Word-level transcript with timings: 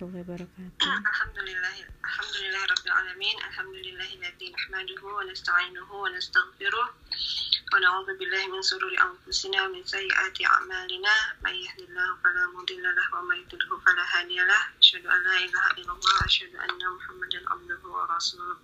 warahmatullahi 0.00 0.24
wabarakatuh. 0.24 0.88
Alhamdulillah, 1.12 1.74
alhamdulillah 2.00 2.62
rabbil 2.72 2.94
alamin. 2.96 3.36
Alhamdulillahilladzi 3.52 4.46
nahmaduhu 4.48 5.06
wa 5.12 5.20
nasta'inuhu 5.28 5.92
wa 5.92 6.08
nastaghfiruh. 6.08 6.88
Wa 6.88 7.76
na'udzu 7.76 8.16
billahi 8.16 8.48
min 8.48 8.62
shururi 8.64 8.96
anfusina 8.96 9.68
min 9.68 9.84
sayyiati 9.84 10.48
a'malina. 10.48 11.14
May 11.44 11.52
yahdihillahu 11.52 12.16
fala 12.24 12.42
mudilla 12.56 12.88
lahu 12.96 13.20
wa 13.20 13.28
may 13.28 13.44
yudlil 13.44 13.76
fala 13.84 14.04
hadiya 14.16 14.44
lahu. 14.48 14.72
Asyhadu 14.80 15.08
an 15.12 15.20
la 15.20 15.36
ilaha 15.36 15.70
illallah 15.76 16.12
wa 16.16 16.24
asyhadu 16.24 16.56
anna 16.56 16.86
Muhammadan 16.96 17.44
abduhu 17.52 17.86
wa 17.92 18.08
rasuluh. 18.08 18.56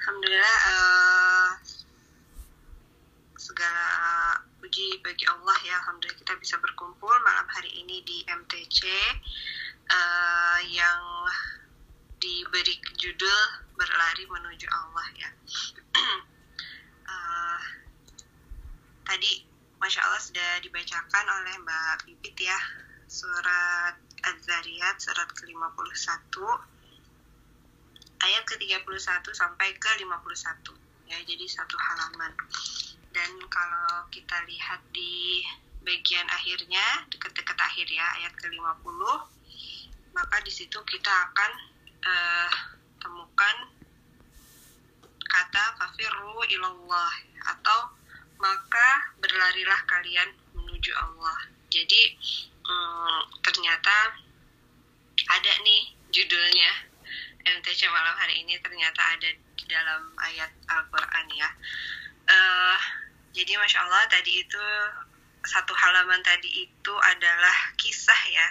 Alhamdulillah 0.00 0.56
eh, 0.72 1.50
segala 3.36 3.86
puji 4.64 4.96
bagi 5.04 5.28
Allah 5.28 5.58
ya 5.60 5.76
Alhamdulillah 5.84 6.18
kita 6.24 6.34
bisa 6.40 6.56
berkumpul 6.56 7.12
malam 7.20 7.46
hari 7.52 7.68
ini 7.84 8.00
di 8.06 8.24
MTC 8.26 8.80
eh, 9.92 10.60
yang 10.72 11.02
diberi 12.22 12.78
judul 12.96 13.40
berlari 13.76 14.24
menuju 14.30 14.66
Allah 14.70 15.06
ya. 15.18 15.30
Eh, 17.02 17.62
tadi 19.04 19.44
Masya 19.82 20.00
Allah 20.06 20.22
sudah 20.22 20.50
dibacakan 20.62 21.26
oleh 21.28 21.54
Mbak 21.60 22.06
Pipit 22.06 22.46
ya. 22.46 22.56
Surat 23.10 23.98
Az-Zariyat 24.22 24.96
surat 25.02 25.28
ke-51. 25.34 25.98
Ayat 28.22 28.42
ke-31 28.46 29.26
sampai 29.34 29.74
ke-51. 29.76 30.72
Ya 31.10 31.18
jadi 31.26 31.44
satu 31.50 31.74
halaman. 31.74 32.32
Dan 33.12 33.30
kalau 33.50 34.08
kita 34.08 34.40
lihat 34.46 34.80
di 34.94 35.42
bagian 35.82 36.24
akhirnya 36.30 37.04
dekat-dekat 37.10 37.58
akhir 37.58 37.90
ya 37.90 38.06
ayat 38.22 38.32
ke-50 38.38 39.02
maka 40.12 40.36
di 40.44 40.52
situ 40.52 40.78
kita 40.84 41.12
akan 41.28 41.52
eh, 42.04 42.52
temukan 43.00 43.56
kata 45.32 45.64
kafirru 45.80 46.44
ilallah 46.52 47.12
atau 47.48 47.80
maka 48.36 48.88
berlarilah 49.18 49.80
kalian 49.88 50.28
menuju 50.52 50.92
Allah. 50.98 51.38
Jadi 51.72 52.02
hmm, 52.68 53.20
ternyata 53.40 53.96
ada 55.32 55.52
nih 55.64 55.96
judulnya 56.12 56.92
MTC 57.42 57.88
malam 57.88 58.14
hari 58.20 58.44
ini 58.44 58.60
ternyata 58.60 59.00
ada 59.16 59.28
di 59.32 59.64
dalam 59.66 60.12
ayat 60.20 60.52
Al-Quran 60.68 61.26
ya. 61.32 61.48
Eh, 62.28 62.80
jadi 63.32 63.56
masya 63.56 63.88
Allah 63.88 64.04
tadi 64.12 64.44
itu 64.44 64.62
satu 65.42 65.74
halaman 65.74 66.22
tadi 66.22 66.68
itu 66.68 66.94
adalah 67.02 67.56
kisah 67.80 68.20
ya 68.30 68.48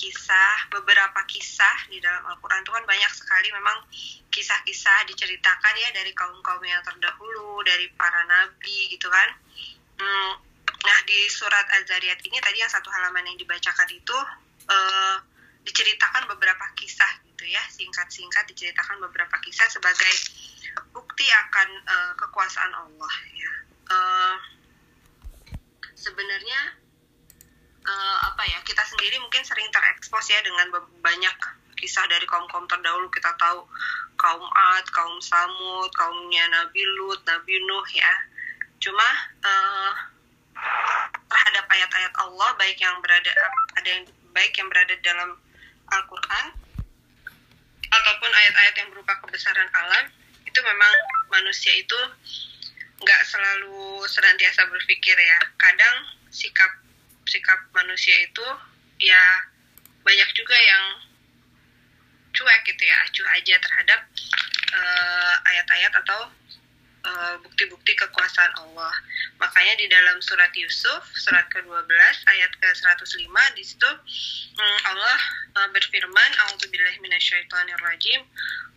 kisah 0.00 0.72
beberapa 0.72 1.20
kisah 1.28 1.92
di 1.92 2.00
dalam 2.00 2.24
Al-Quran. 2.32 2.64
Itu 2.64 2.72
kan 2.72 2.84
banyak 2.88 3.12
sekali 3.12 3.52
memang 3.52 3.84
kisah-kisah 4.32 5.04
diceritakan 5.04 5.74
ya 5.76 5.92
dari 5.92 6.16
kaum-kaum 6.16 6.64
yang 6.64 6.80
terdahulu 6.80 7.60
dari 7.68 7.92
para 7.92 8.24
nabi 8.24 8.88
gitu 8.88 9.12
kan. 9.12 9.28
Hmm, 10.00 10.32
nah 10.80 10.98
di 11.04 11.28
surat 11.28 11.68
Az-Zariyat 11.76 12.24
ini 12.24 12.40
tadi 12.40 12.64
yang 12.64 12.72
satu 12.72 12.88
halaman 12.88 13.28
yang 13.28 13.36
dibacakan 13.36 13.88
itu 13.92 14.16
eh, 14.72 15.16
diceritakan 15.68 16.24
beberapa 16.32 16.64
kisah 16.80 17.20
gitu 17.28 17.44
ya. 17.44 17.60
Singkat-singkat 17.68 18.48
diceritakan 18.48 19.04
beberapa 19.04 19.36
kisah 19.44 19.68
sebagai 19.68 20.14
bukti 20.96 21.28
akan 21.28 21.68
eh, 21.84 22.12
kekuasaan 22.16 22.72
Allah 22.72 23.14
ya. 23.36 23.52
Eh, 23.92 24.36
sebenarnya 25.92 26.80
eh, 27.84 28.16
apa 28.24 28.42
ya 28.48 28.58
kita 28.64 28.82
sendiri 28.84 29.16
mungkin 29.20 29.44
sering 29.44 29.68
terekspos 29.72 30.26
ya 30.28 30.40
dengan 30.44 30.68
banyak 31.00 31.36
kisah 31.80 32.04
dari 32.12 32.28
kaum-kaum 32.28 32.68
terdahulu 32.68 33.08
kita 33.08 33.32
tahu 33.40 33.64
kaum 34.20 34.44
Ad, 34.44 34.84
kaum 34.92 35.16
Samud, 35.24 35.88
kaumnya 35.96 36.44
Nabi 36.52 36.84
Lut, 37.00 37.24
Nabi 37.24 37.56
Nuh 37.64 37.88
ya. 37.96 38.12
Cuma 38.80 39.08
eh, 39.40 39.92
terhadap 41.30 41.64
ayat-ayat 41.72 42.12
Allah 42.20 42.50
baik 42.60 42.76
yang 42.76 42.96
berada 43.00 43.32
ada 43.80 43.88
yang 43.88 44.04
baik 44.36 44.52
yang 44.60 44.68
berada 44.68 44.94
dalam 45.00 45.40
Al-Qur'an 45.90 46.46
ataupun 47.90 48.30
ayat-ayat 48.30 48.74
yang 48.76 48.88
berupa 48.94 49.18
kebesaran 49.24 49.66
alam 49.72 50.04
itu 50.46 50.58
memang 50.62 50.94
manusia 51.32 51.72
itu 51.74 51.98
nggak 53.00 53.22
selalu 53.24 54.04
senantiasa 54.04 54.68
berpikir 54.68 55.16
ya 55.16 55.38
kadang 55.56 55.96
sikap 56.28 56.70
sikap 57.30 57.62
manusia 57.70 58.26
itu 58.26 58.46
ya 58.98 59.22
banyak 60.02 60.30
juga 60.34 60.56
yang 60.58 60.84
cuek 62.34 62.60
gitu 62.66 62.82
ya 62.82 62.96
acuh 63.06 63.26
aja 63.38 63.54
terhadap 63.58 64.00
eh, 64.74 65.34
ayat-ayat 65.54 65.92
atau 66.02 66.20
eh, 67.06 67.34
bukti-bukti 67.42 67.92
kekuasaan 67.94 68.54
Allah. 68.58 68.94
Makanya 69.38 69.74
di 69.78 69.86
dalam 69.86 70.18
surat 70.22 70.50
Yusuf 70.58 71.06
surat 71.14 71.46
ke-12 71.54 71.90
ayat 72.26 72.52
ke-105 72.58 73.36
di 73.54 73.62
situ 73.66 73.90
hmm, 74.58 74.78
Allah 74.90 75.20
eh, 75.58 75.68
berfirman 75.70 76.30
a'udzubillahi 76.46 76.98
minasyaitonirrajim. 77.02 78.26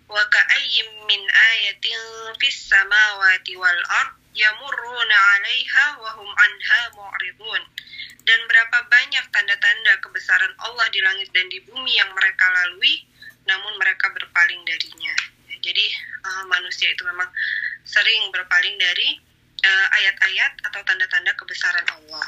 Wa 0.09 0.23
ka'ayyim 0.29 0.87
min 1.09 1.21
ayatin 1.25 2.01
fis 2.37 2.69
samawati 2.69 3.57
wal 3.57 3.81
ard 4.01 4.22
yamurruna 4.33 5.17
'alaiha 5.17 5.85
wa 6.01 6.11
hum 6.17 6.29
anha 6.29 6.81
mu'ridun. 6.97 7.61
Dan 8.23 8.39
berapa 8.47 8.77
banyak 8.87 9.25
tanda-tanda 9.29 9.99
kebesaran 9.99 10.53
Allah 10.63 10.87
di 10.89 10.99
langit 11.03 11.29
dan 11.35 11.47
di 11.51 11.59
bumi 11.63 11.93
yang 11.97 12.09
mereka 12.15 12.45
lalui 12.49 13.03
namun 13.43 13.75
mereka 13.75 14.07
berpaling 14.15 14.63
darinya. 14.63 15.15
Ya, 15.51 15.57
jadi 15.59 15.85
eh, 16.23 16.43
manusia 16.47 16.87
itu 16.91 17.03
memang 17.03 17.27
sering 17.83 18.31
berpaling 18.31 18.75
dari 18.79 19.19
eh, 19.63 19.87
ayat-ayat 20.01 20.63
atau 20.71 20.81
tanda-tanda 20.87 21.31
kebesaran 21.35 21.87
Allah. 21.87 22.27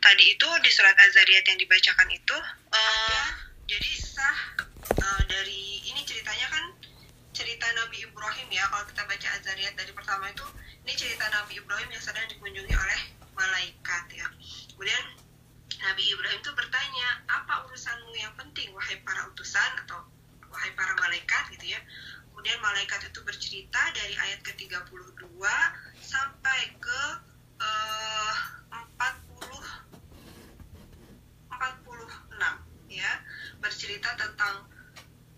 Tadi 0.00 0.24
itu 0.32 0.48
di 0.64 0.70
surat 0.72 0.96
Az-Zariyat 0.96 1.44
yang 1.44 1.58
dibacakan 1.60 2.08
itu 2.08 2.36
eh, 2.72 3.26
jadi 3.68 3.90
sah 3.98 4.38
eh, 4.94 5.22
dari 5.28 5.84
ini 5.90 6.00
ceritanya 6.06 6.48
kan 6.50 6.64
cerita 7.30 7.66
Nabi 7.76 8.02
Ibrahim 8.02 8.48
ya 8.50 8.64
kalau 8.70 8.84
kita 8.88 9.02
baca 9.06 9.28
Az-Zariyat 9.38 9.74
dari 9.78 9.92
pertama 9.94 10.30
itu 10.30 10.46
ini 10.84 10.92
cerita 10.96 11.28
Nabi 11.28 11.60
Ibrahim 11.60 11.88
yang 11.92 12.02
sedang 12.02 12.24
dikunjungi 12.32 12.74
oleh 12.74 13.00
malaikat 13.36 14.04
ya. 14.16 14.26
Kemudian 14.72 15.04
Nabi 15.80 16.02
Ibrahim 16.08 16.40
itu 16.40 16.52
bertanya 16.56 17.08
apa 17.28 17.64
urusanmu 17.68 18.12
yang 18.16 18.32
penting 18.36 18.72
wahai 18.76 18.96
para 19.04 19.28
utusan 19.32 19.70
atau 19.86 20.04
wahai 20.48 20.72
para 20.76 20.92
malaikat? 20.96 21.52
Gitu 21.56 21.76
ya. 21.76 21.80
Kemudian 22.32 22.58
malaikat 22.64 23.04
itu 23.12 23.20
bercerita 23.24 23.82
dari 23.92 24.16
ayat 24.16 24.40
ke-32 24.40 25.40
sampai 26.00 26.60
ke 26.80 27.00
eh, 27.60 28.34
40 28.72 28.80
46 31.54 32.96
ya. 32.96 33.12
Bercerita 33.60 34.16
tentang 34.16 34.64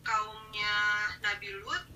kaumnya 0.07 0.75
Nabi 1.23 1.51
Lut 1.63 1.92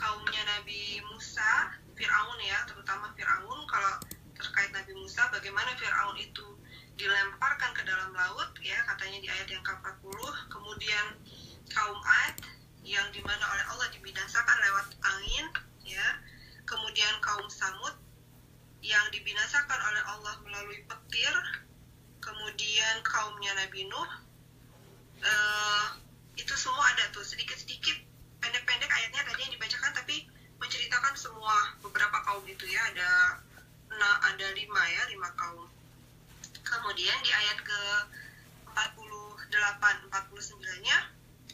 kaumnya 0.00 0.42
Nabi 0.48 1.04
Musa 1.12 1.76
Fir'aun 1.92 2.38
ya 2.40 2.64
terutama 2.64 3.12
Fir'aun. 3.12 3.60
Kalau 3.68 3.92
terkait 4.32 4.72
Nabi 4.72 4.96
Musa 4.96 5.28
bagaimana 5.28 5.76
Fir'aun 5.76 6.16
itu 6.16 6.56
dilemparkan 6.96 7.76
ke 7.76 7.84
dalam 7.84 8.12
laut 8.16 8.56
ya 8.64 8.76
katanya 8.88 9.20
di 9.24 9.28
ayat 9.28 9.48
yang 9.48 9.64
ke-40 9.64 10.20
kemudian 10.52 11.06
kaum 11.72 11.96
Ad 11.96 12.36
yang 12.84 13.08
di 13.12 13.20
mana 13.24 13.44
oleh 13.44 13.64
Allah 13.70 13.88
dibinasakan 13.92 14.56
lewat 14.56 14.86
angin 15.04 15.46
ya. 15.84 16.08
Kemudian 16.64 17.18
kaum 17.18 17.46
Samud 17.50 17.94
yang 18.80 19.06
dibinasakan 19.12 19.80
oleh 19.80 20.02
Allah 20.06 20.34
melalui 20.42 20.80
petir. 20.86 21.34
Kemudian 22.20 22.94
kaumnya 23.04 23.52
Nabi 23.58 23.88
Nuh. 23.88 24.10
Eh, 25.20 25.86
itu 26.40 26.54
semua 26.56 26.84
ada 26.96 27.12
tuh 27.12 27.24
sedikit-sedikit 27.26 28.09
pendek-pendek 28.40 28.90
ayatnya 28.90 29.22
tadi 29.24 29.40
yang 29.44 29.52
dibacakan 29.54 29.92
tapi 29.94 30.16
menceritakan 30.60 31.14
semua 31.16 31.76
beberapa 31.84 32.18
kaum 32.24 32.44
itu 32.48 32.64
ya. 32.68 32.80
Ada 32.92 33.10
nah, 33.94 34.16
ada 34.32 34.46
lima 34.56 34.82
ya 34.88 35.02
lima 35.12 35.28
kaum. 35.36 35.68
Kemudian 36.64 37.16
di 37.24 37.30
ayat 37.32 37.58
ke 37.60 37.80
48 38.72 40.08
49 40.08 40.86
nya 40.86 40.98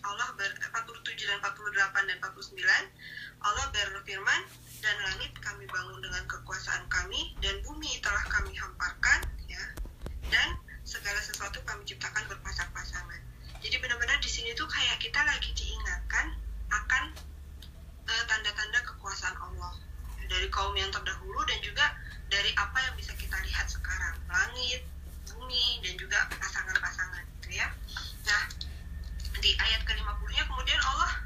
Allah 0.06 0.28
ber, 0.38 0.50
47 0.54 1.26
dan 1.26 1.38
48 1.42 2.06
dan 2.06 2.16
49 2.22 2.54
Allah 3.42 3.66
berfirman 3.74 4.42
dan 4.84 4.96
langit 5.02 5.32
kami 5.42 5.66
bangun 5.66 5.98
dengan 5.98 6.22
kekuasaan 6.30 6.86
kami 6.86 7.34
dan 7.42 7.58
bumi 7.66 7.98
telah 7.98 8.22
kami 8.30 8.54
hamparkan 8.54 9.26
ya. 9.50 9.62
Dan 10.30 10.54
segala 10.86 11.18
sesuatu 11.18 11.58
kami 11.66 11.82
ciptakan 11.82 12.22
berpasang-pasangan. 12.30 13.20
Jadi 13.58 13.76
benar-benar 13.82 14.22
di 14.22 14.30
sini 14.30 14.54
tuh 14.54 14.70
kayak 14.70 15.02
kita 15.02 15.18
lagi 15.26 15.50
diingatkan 15.58 16.38
akan 16.70 17.04
eh, 18.06 18.24
tanda-tanda 18.26 18.78
uh, 18.80 18.84
kekuasaan 18.94 19.36
Allah. 19.38 19.72
Dari 20.26 20.50
kaum 20.50 20.74
yang 20.74 20.90
terdahulu 20.90 21.38
dan 21.46 21.58
juga 21.62 21.94
dari 22.26 22.50
apa 22.58 22.78
yang 22.82 22.94
bisa 22.98 23.14
kita 23.14 23.38
lihat 23.46 23.66
sekarang. 23.70 24.18
Langit 24.26 24.82
bumi 25.30 25.78
dan 25.82 25.94
juga 25.98 26.26
pasangan-pasangan 26.34 27.22
gitu 27.42 27.58
ya. 27.62 27.70
Nah 28.26 28.42
di 29.38 29.50
ayat 29.60 29.84
ke 29.86 29.92
50 29.94 30.34
nya 30.34 30.44
kemudian 30.48 30.80
Allah 30.82 31.25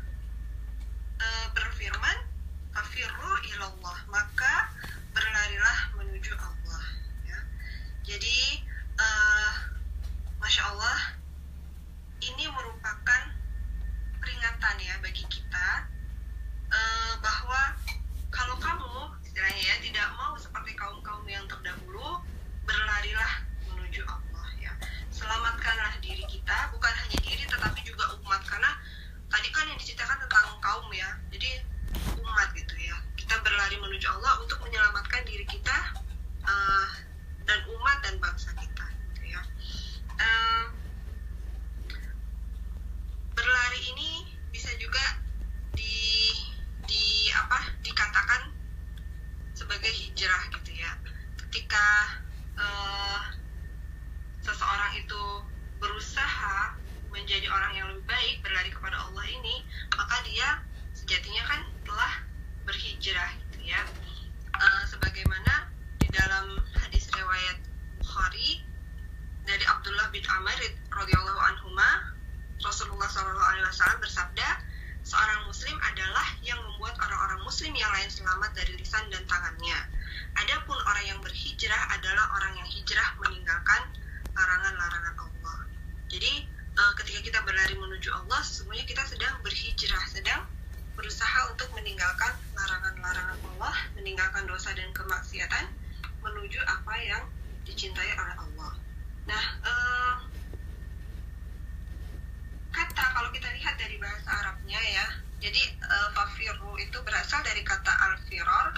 berasal 107.31 107.47
dari 107.47 107.63
kata 107.63 107.95
al-firar 108.11 108.75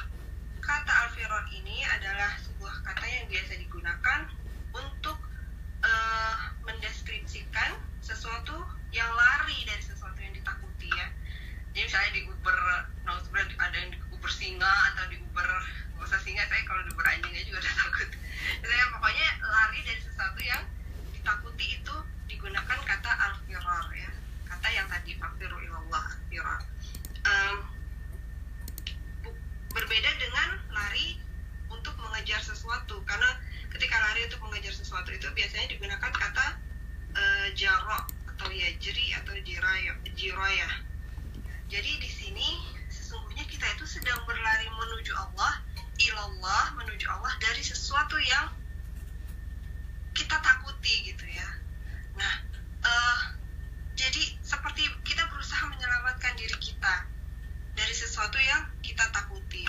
kata 0.61 0.93
al-firar 1.09 1.41
ini 1.57 1.89
adalah 1.89 2.37
sebuah 2.37 2.85
kata 2.85 3.01
yang 3.09 3.25
biasa 3.33 3.57
digunakan 3.57 4.29
untuk 4.77 5.17
uh, 5.81 6.37
mendeskripsikan 6.61 7.81
sesuatu 8.05 8.53
yang 8.93 9.09
lari 9.17 9.57
dari 9.65 9.81
sesuatu 9.81 10.21
yang 10.21 10.37
ditakuti 10.37 10.85
ya. 10.93 11.09
Jadi 11.73 11.81
misalnya 11.81 12.13
di 12.13 12.23
Uber 12.29 12.59
no, 13.09 13.17
ada 13.57 13.73
yang 13.73 13.89
di 13.89 13.99
Uber 14.13 14.29
singa 14.29 14.73
atau 14.93 15.09
di 15.09 15.17
Uber 15.17 15.49
nggak 15.97 16.05
usah 16.13 16.21
singa 16.21 16.45
saya 16.45 16.61
kalau 16.69 16.85
di 16.85 16.93
Uber 16.93 17.09
anjingnya 17.09 17.49
juga 17.49 17.65
udah 17.65 17.75
takut 17.89 18.09
jadi 18.69 18.85
pokoknya 18.93 19.29
lari 19.49 19.81
dari 19.81 20.01
sesuatu 20.05 20.41
yang 20.45 20.61
ditakuti 21.17 21.81
itu 21.81 21.97
digunakan 22.29 22.79
kata 22.85 23.11
al-firar 23.17 23.89
ya 23.97 24.13
kata 24.45 24.69
yang 24.77 24.85
tadi 24.93 25.17
fakiru 25.17 25.57
ilallah 25.57 26.05
firar 26.29 26.61
um, 27.25 27.73
berbeda 29.73 30.11
dengan 30.21 30.49
lari 30.73 31.17
untuk 31.73 31.97
mengejar 32.05 32.41
sesuatu 32.45 33.01
karena 33.09 33.41
ketika 33.73 33.97
lari 33.97 34.29
untuk 34.29 34.41
mengejar 34.45 34.73
sesuatu 34.77 35.09
itu 35.09 35.25
biasanya 35.33 35.73
digunakan 35.73 36.13
kata 36.13 36.47
uh, 37.17 37.47
jarok 37.57 38.05
atau 38.37 38.49
yajri 38.53 39.17
atau 39.17 39.33
jiraya 39.41 39.97
jiraya 40.13 40.69
jadi 41.73 41.93
di 42.05 42.11
sini 42.13 42.49
sesungguhnya 42.93 43.49
kita 43.49 43.65
itu 43.73 43.85
sedang 43.89 44.21
berlari 44.29 44.69
menuju 44.69 45.13
Allah 45.17 45.65
ilallah 45.97 46.65
menuju 46.77 47.09
Allah 47.09 47.33
dari 47.41 47.65
sesuatu 47.65 48.21
yang 48.21 48.53
kita 50.13 50.37
takuti 50.37 51.09
gitu 51.09 51.25
ya 51.33 51.49
nah 52.21 52.35
uh, 52.85 53.21
jadi 53.97 54.37
seperti 54.45 54.85
kita 55.09 55.25
berusaha 55.33 55.65
menyelamatkan 55.73 56.37
diri 56.37 56.57
kita 56.61 57.09
dari 57.73 57.95
sesuatu 57.97 58.37
yang 58.37 58.69
kita 58.85 59.05
takuti 59.13 59.65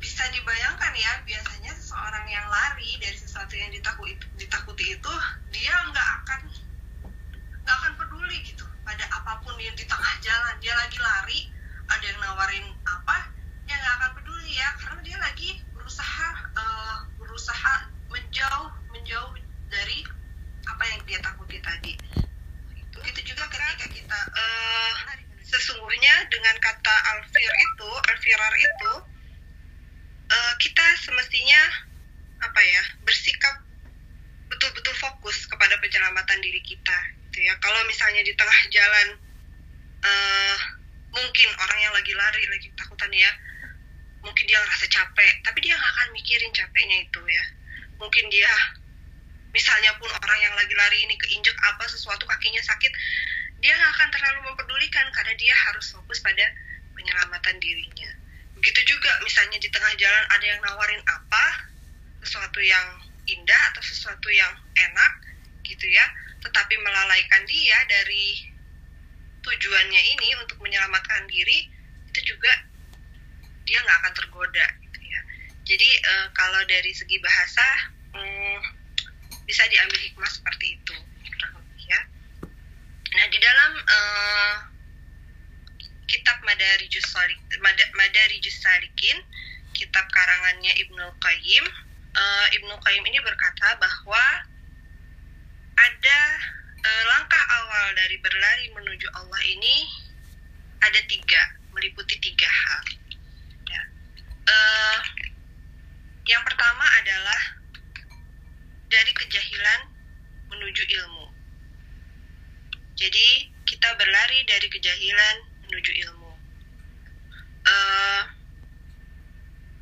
bisa 0.00 0.24
dibayangkan 0.32 0.92
ya 0.96 1.12
biasanya 1.24 1.72
seseorang 1.76 2.26
yang 2.28 2.44
lari 2.48 2.96
dari 3.00 3.16
sesuatu 3.16 3.56
yang 3.56 3.72
ditakuti, 3.72 4.16
ditakuti 4.36 4.84
itu 4.96 5.12
dia 5.52 5.74
nggak 5.88 6.08
akan 6.20 6.40
nggak 7.64 7.76
akan 7.80 7.92
peduli 7.96 8.36
gitu 8.44 8.64
pada 8.84 9.04
apa 9.08 9.40
pun 9.40 9.56
yang 9.56 9.72
di 9.76 9.84
tengah 9.88 10.14
jalan 10.20 10.54
dia 10.60 10.74
lagi 10.76 10.98
lari 11.00 11.40
ada 11.88 12.04
yang 12.04 12.20
nawarin 12.20 12.66
apa 12.84 13.32
ya 13.64 13.74
nggak 13.80 13.94
akan 14.00 14.10
peduli 14.20 14.52
ya 14.52 14.68
karena 14.76 15.00
dia 15.00 15.18
lagi 15.20 15.50
berusaha 15.72 16.28
uh, 16.52 16.98
berusaha 17.16 17.88
menjauh 18.12 18.68
menjauh 18.92 19.32
dari 19.72 20.04
apa 20.68 20.84
yang 20.84 21.00
dia 21.08 21.18
takuti 21.24 21.60
tadi 21.64 21.96
begitu 22.92 23.32
juga 23.32 23.48
ketika 23.48 23.88
kita 23.88 24.20
uh, 24.36 24.94
sesungguhnya 25.44 26.14
dengan 26.32 26.56
kata 26.58 26.94
alfir 27.14 27.52
itu 27.52 27.90
alfirar 28.10 28.54
itu 28.56 28.92
uh, 30.32 30.54
kita 30.58 30.84
semestinya 31.04 31.62
apa 32.42 32.60
ya 32.64 32.82
bersikap 33.04 33.62
betul-betul 34.50 34.94
fokus 34.98 35.44
kepada 35.46 35.76
penyelamatan 35.78 36.40
diri 36.40 36.58
kita 36.64 36.98
gitu 37.30 37.44
ya 37.44 37.54
kalau 37.62 37.78
misalnya 37.86 38.24
di 38.26 38.32
tengah 38.34 38.60
jalan 38.72 39.08
uh, 40.02 40.58
mungkin 41.14 41.48
orang 41.60 41.78
yang 41.84 41.94
lagi 41.94 42.12
lari 42.16 42.42
lagi 42.50 42.68
takutan 42.74 43.12
ya 43.14 43.30
mungkin 44.44 44.60
dia 44.60 44.68
ngerasa 44.68 44.86
capek 44.92 45.34
tapi 45.40 45.58
dia 45.64 45.72
nggak 45.72 45.92
akan 45.96 46.08
mikirin 46.12 46.52
capeknya 46.52 47.00
itu 47.00 47.20
ya. 47.24 47.44
Mungkin 47.96 48.28
dia 48.28 48.52
misalnya 49.56 49.96
pun 49.96 50.12
orang 50.12 50.36
yang 50.44 50.52
lagi 50.52 50.76
lari 50.76 51.00
ini 51.00 51.16
keinjek 51.16 51.56
apa 51.64 51.88
sesuatu 51.88 52.28
kakinya 52.28 52.60
sakit 52.60 52.92
dia 53.64 53.72
nggak 53.72 53.92
akan 53.96 54.08
terlalu 54.12 54.52
mempedulikan 54.52 55.08
karena 55.16 55.32
dia 55.40 55.56
harus 55.56 55.96
fokus 55.96 56.20
pada 56.20 56.44
penyelamatan 56.92 57.56
dirinya. 57.56 58.12
Begitu 58.60 58.84
juga 58.84 59.16
misalnya 59.24 59.56
di 59.56 59.72
tengah 59.72 59.96
jalan 59.96 60.24
ada 60.28 60.44
yang 60.44 60.60
nawarin 60.60 61.00
apa 61.08 61.44
sesuatu 62.20 62.60
yang 62.60 63.00
indah 63.24 63.62
atau 63.72 63.80
sesuatu 63.80 64.28
yang 64.28 64.52
enak 64.76 65.12
gitu 65.64 65.88
ya. 65.88 66.04
Tetapi 66.44 66.74
melalaikan 66.84 67.48
dia 67.48 67.80
dari 67.88 68.44
tujuannya 69.40 70.02
ini 70.20 70.28
untuk 70.44 70.60
menyelamatkan 70.60 71.24
diri 71.32 71.64
itu 72.12 72.36
juga 72.36 72.73
dia 73.64 73.78
nggak 73.80 73.98
akan 74.04 74.14
tergoda 74.16 74.66
gitu 74.80 75.00
ya 75.04 75.20
jadi 75.64 75.88
e, 76.00 76.12
kalau 76.36 76.60
dari 76.68 76.92
segi 76.92 77.16
bahasa 77.20 77.66
hmm, 78.12 78.58
bisa 79.44 79.64
diambil 79.68 80.00
hikmah 80.00 80.30
seperti 80.30 80.76
itu 80.80 80.96
ya 81.88 82.00
nah 83.14 83.24
di 83.28 83.38
dalam 83.40 83.72
e, 83.80 83.98
kitab 86.08 86.36
Madarijus 86.44 87.08
Salik 87.08 87.40
Madarijus 87.96 88.60
Salikin 88.60 89.18
kitab 89.74 90.06
karangannya 90.12 90.72
Ibnu 90.84 91.06
Qayyim 91.18 91.66
uh, 92.14 92.46
Ibnu 92.54 92.74
Qayyim 92.78 93.04
ini 93.10 93.18
berkata 93.22 93.74
bahwa 93.78 94.24
ada 95.74 96.20
uh, 96.78 97.02
langkah 97.10 97.44
awal 97.62 97.86
dari 97.98 98.16
berlari 98.22 98.66
menuju 98.70 99.06
Allah 99.18 99.42
ini 99.50 99.76
ada 100.84 101.00
tiga, 101.08 101.42
meliputi 101.72 102.20
tiga 102.20 102.46
hal. 102.46 102.82
Uh, 104.54 104.98
yang 106.30 106.42
pertama 106.46 106.86
adalah 107.02 107.40
dari 108.86 109.10
kejahilan 109.10 109.80
menuju 110.46 110.82
ilmu. 110.86 111.26
Jadi 112.94 113.50
kita 113.66 113.90
berlari 113.98 114.46
dari 114.46 114.70
kejahilan 114.70 115.36
menuju 115.66 115.92
ilmu. 116.06 116.32
Uh, 117.66 118.22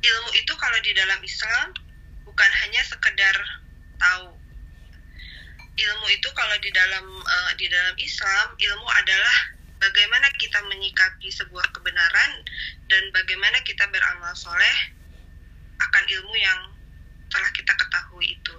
ilmu 0.01 0.29
itu 0.33 0.53
kalau 0.57 0.79
di 0.81 0.91
dalam 0.97 1.21
Islam 1.21 1.67
bukan 2.25 2.51
hanya 2.65 2.81
sekedar 2.89 3.37
tahu. 4.01 4.33
Ilmu 5.73 6.05
itu 6.09 6.29
kalau 6.33 6.57
di 6.61 6.69
dalam 6.73 7.05
uh, 7.05 7.51
di 7.61 7.69
dalam 7.69 7.95
Islam, 8.01 8.45
ilmu 8.57 8.87
adalah 8.89 9.37
bagaimana 9.83 10.31
kita 10.39 10.63
menyikapi 10.71 11.27
sebuah 11.27 11.67
kebenaran 11.75 12.31
dan 12.87 13.03
bagaimana 13.11 13.59
kita 13.67 13.83
beramal 13.91 14.31
soleh 14.31 14.77
akan 15.75 16.03
ilmu 16.07 16.35
yang 16.39 16.59
telah 17.27 17.51
kita 17.51 17.73
ketahui 17.75 18.39
itu. 18.39 18.55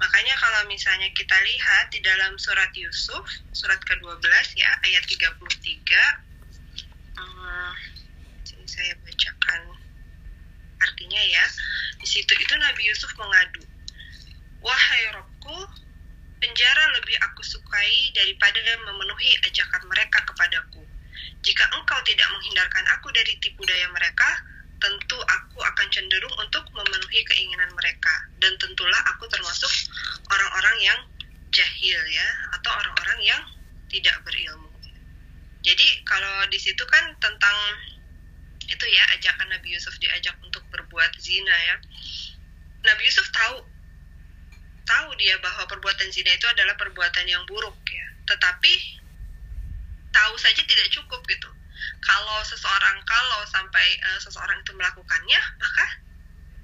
Makanya 0.00 0.32
kalau 0.40 0.64
misalnya 0.64 1.12
kita 1.12 1.36
lihat 1.44 1.92
di 1.92 2.00
dalam 2.00 2.40
surat 2.40 2.72
Yusuf, 2.72 3.20
surat 3.52 3.76
ke-12 3.84 4.24
ya, 4.56 4.70
ayat 4.88 5.04
33, 5.04 5.28
hmm, 7.20 7.72
saya 8.64 8.96
bacakan 9.04 9.76
artinya 10.80 11.20
ya, 11.20 11.44
di 12.00 12.08
situ 12.08 12.32
itu 12.32 12.54
Nabi 12.56 12.88
Yusuf 12.88 13.12
mengadu, 13.20 13.60
Wahai 14.64 15.12
Robku, 15.12 15.68
penjara 16.40 16.84
lebih 16.96 17.16
aku 17.30 17.44
sukai 17.44 18.10
daripada 18.16 18.58
memenuhi 18.88 19.36
ajakan 19.44 19.84
mereka 19.86 20.24
kepadaku. 20.24 20.82
Jika 21.44 21.64
engkau 21.76 22.00
tidak 22.08 22.28
menghindarkan 22.32 22.84
aku 22.96 23.12
dari 23.12 23.36
tipu 23.44 23.64
daya 23.68 23.88
mereka, 23.92 24.28
tentu 24.80 25.20
aku 25.20 25.60
akan 25.60 25.86
cenderung 25.92 26.32
untuk 26.40 26.64
memenuhi 26.72 27.20
keinginan 27.28 27.68
mereka. 27.76 28.12
Dan 28.40 28.56
tentulah 28.56 29.00
aku 29.12 29.28
termasuk 29.28 29.68
orang-orang 30.32 30.76
yang 30.80 31.00
jahil 31.52 32.00
ya, 32.08 32.28
atau 32.56 32.72
orang-orang 32.72 33.20
yang 33.20 33.42
tidak 33.92 34.16
berilmu. 34.24 34.72
Jadi 35.60 35.86
kalau 36.08 36.48
di 36.48 36.56
situ 36.56 36.80
kan 36.88 37.12
tentang 37.20 37.56
itu 38.64 38.86
ya 38.86 39.04
ajakan 39.18 39.50
Nabi 39.52 39.76
Yusuf 39.76 39.92
diajak 40.00 40.32
untuk 40.40 40.64
berbuat 40.72 41.12
zina 41.20 41.52
ya. 41.52 41.76
Nabi 42.80 43.04
dia 45.20 45.36
bahwa 45.44 45.68
perbuatan 45.68 46.08
zina 46.08 46.32
itu 46.32 46.48
adalah 46.48 46.72
perbuatan 46.80 47.28
yang 47.28 47.44
buruk 47.44 47.76
ya. 47.92 48.06
Tetapi 48.24 48.72
tahu 50.08 50.34
saja 50.40 50.64
tidak 50.64 50.88
cukup 50.88 51.20
gitu. 51.28 51.50
Kalau 52.00 52.40
seseorang 52.48 53.04
kalau 53.04 53.40
sampai 53.52 54.00
uh, 54.00 54.20
seseorang 54.20 54.64
itu 54.64 54.72
melakukannya 54.72 55.40
maka 55.60 55.86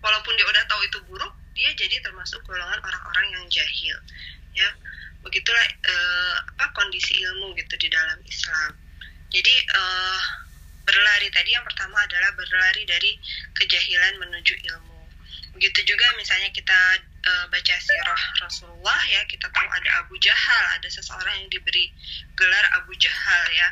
walaupun 0.00 0.32
dia 0.40 0.48
udah 0.48 0.64
tahu 0.68 0.80
itu 0.88 0.98
buruk 1.04 1.32
dia 1.56 1.72
jadi 1.72 2.00
termasuk 2.04 2.40
golongan 2.48 2.80
orang-orang 2.80 3.26
yang 3.36 3.44
jahil 3.52 3.96
ya. 4.56 4.70
Begitulah 5.20 5.66
uh, 5.84 6.36
apa 6.56 6.72
kondisi 6.72 7.20
ilmu 7.20 7.52
gitu 7.60 7.76
di 7.76 7.88
dalam 7.92 8.16
Islam. 8.24 8.72
Jadi 9.28 9.54
uh, 9.68 10.20
berlari 10.86 11.28
tadi 11.28 11.52
yang 11.52 11.66
pertama 11.66 12.00
adalah 12.00 12.32
berlari 12.32 12.88
dari 12.88 13.20
kejahilan 13.52 14.16
menuju 14.22 14.54
ilmu. 14.72 15.00
Begitu 15.58 15.92
juga 15.92 16.06
misalnya 16.14 16.48
kita 16.54 17.04
uh, 17.26 17.44
baca 17.50 17.74
sirah 17.82 18.22
Rasulullah 18.42 19.00
ya 19.10 19.20
kita 19.26 19.50
tahu 19.50 19.68
ada 19.68 19.90
Abu 20.06 20.14
Jahal 20.22 20.64
ada 20.78 20.88
seseorang 20.88 21.42
yang 21.42 21.50
diberi 21.50 21.90
gelar 22.38 22.66
Abu 22.78 22.94
Jahal 22.96 23.42
ya. 23.52 23.68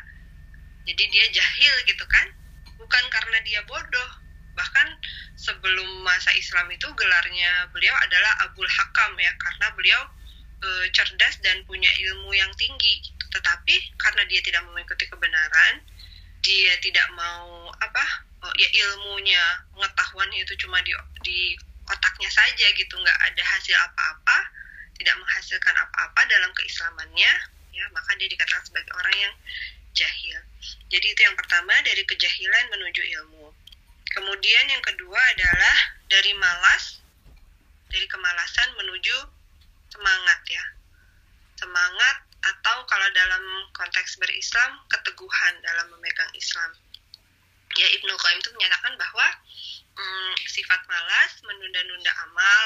Jadi 0.84 1.04
dia 1.08 1.26
jahil 1.32 1.74
gitu 1.88 2.04
kan 2.04 2.28
bukan 2.76 3.04
karena 3.08 3.38
dia 3.46 3.64
bodoh. 3.64 4.10
Bahkan 4.54 4.86
sebelum 5.34 6.04
masa 6.04 6.30
Islam 6.36 6.70
itu 6.70 6.86
gelarnya 6.94 7.66
beliau 7.74 7.96
adalah 8.04 8.46
Abul 8.46 8.68
Hakam 8.68 9.16
ya 9.18 9.32
karena 9.34 9.66
beliau 9.74 10.02
e, 10.62 10.68
cerdas 10.94 11.42
dan 11.42 11.64
punya 11.66 11.88
ilmu 11.88 12.30
yang 12.36 12.52
tinggi. 12.54 13.00
Tetapi 13.32 13.96
karena 13.98 14.22
dia 14.28 14.44
tidak 14.44 14.62
mengikuti 14.68 15.08
kebenaran 15.10 15.82
dia 16.44 16.76
tidak 16.84 17.08
mau 17.16 17.72
apa 17.80 18.04
oh, 18.44 18.54
ya 18.60 18.68
ilmunya 18.68 19.40
pengetahuannya 19.72 20.44
itu 20.44 20.54
cuma 20.60 20.76
di 20.84 20.92
di 21.24 21.56
otaknya 21.88 22.30
saja 22.32 22.66
gitu 22.76 22.94
nggak 22.96 23.18
ada 23.20 23.42
hasil 23.44 23.76
apa-apa 23.76 24.38
tidak 24.96 25.14
menghasilkan 25.18 25.74
apa-apa 25.76 26.20
dalam 26.30 26.50
keislamannya 26.54 27.32
ya 27.74 27.84
maka 27.90 28.14
dia 28.16 28.30
dikatakan 28.30 28.62
sebagai 28.62 28.94
orang 28.94 29.16
yang 29.18 29.34
jahil. 29.94 30.38
Jadi 30.90 31.06
itu 31.06 31.20
yang 31.22 31.38
pertama 31.38 31.72
dari 31.86 32.02
kejahilan 32.02 32.64
menuju 32.74 33.02
ilmu. 33.18 33.54
Kemudian 34.14 34.64
yang 34.70 34.82
kedua 34.82 35.18
adalah 35.18 35.76
dari 36.10 36.34
malas 36.38 37.02
dari 37.90 38.06
kemalasan 38.10 38.74
menuju 38.78 39.16
semangat 39.90 40.40
ya. 40.50 40.64
Semangat 41.54 42.16
atau 42.44 42.84
kalau 42.90 43.08
dalam 43.14 43.42
konteks 43.72 44.20
berislam 44.20 44.82
keteguhan 44.90 45.54
dalam 45.62 45.86
memegang 45.94 46.30
Islam. 46.34 46.74
Ya 47.74 47.88
Ibnu 47.98 48.14
Qayyim 48.14 48.38
itu 48.38 48.50
menyatakan 48.54 48.94
bahwa 48.98 49.26
hmm, 49.94 50.34
sifat 50.50 50.80
malas, 50.90 51.32
menunda-nunda 51.46 52.12
amal, 52.28 52.62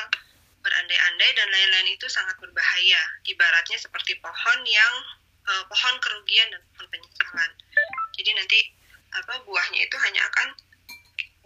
berandai-andai 0.65 1.31
dan 1.37 1.49
lain-lain 1.49 1.89
itu 1.95 2.07
sangat 2.11 2.37
berbahaya. 2.43 3.03
Ibaratnya 3.25 3.79
seperti 3.81 4.19
pohon 4.21 4.61
yang 4.67 4.95
uh, 5.49 5.65
pohon 5.69 5.95
kerugian 6.03 6.49
dan 6.53 6.61
pohon 6.75 6.89
penyesalan. 6.93 7.51
Jadi 8.19 8.31
nanti 8.35 8.59
apa 9.09 9.41
buahnya 9.47 9.81
itu 9.89 9.97
hanya 10.05 10.21
akan 10.29 10.49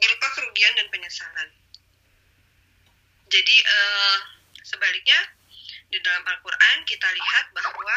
berupa 0.02 0.28
kerugian 0.34 0.72
dan 0.74 0.86
penyesalan. 0.90 1.48
Jadi 3.30 3.56
uh, 3.62 4.18
sebaliknya 4.66 5.18
di 5.92 6.00
dalam 6.00 6.24
Al-Quran 6.26 6.76
kita 6.88 7.08
lihat 7.12 7.52
bahwa 7.52 7.96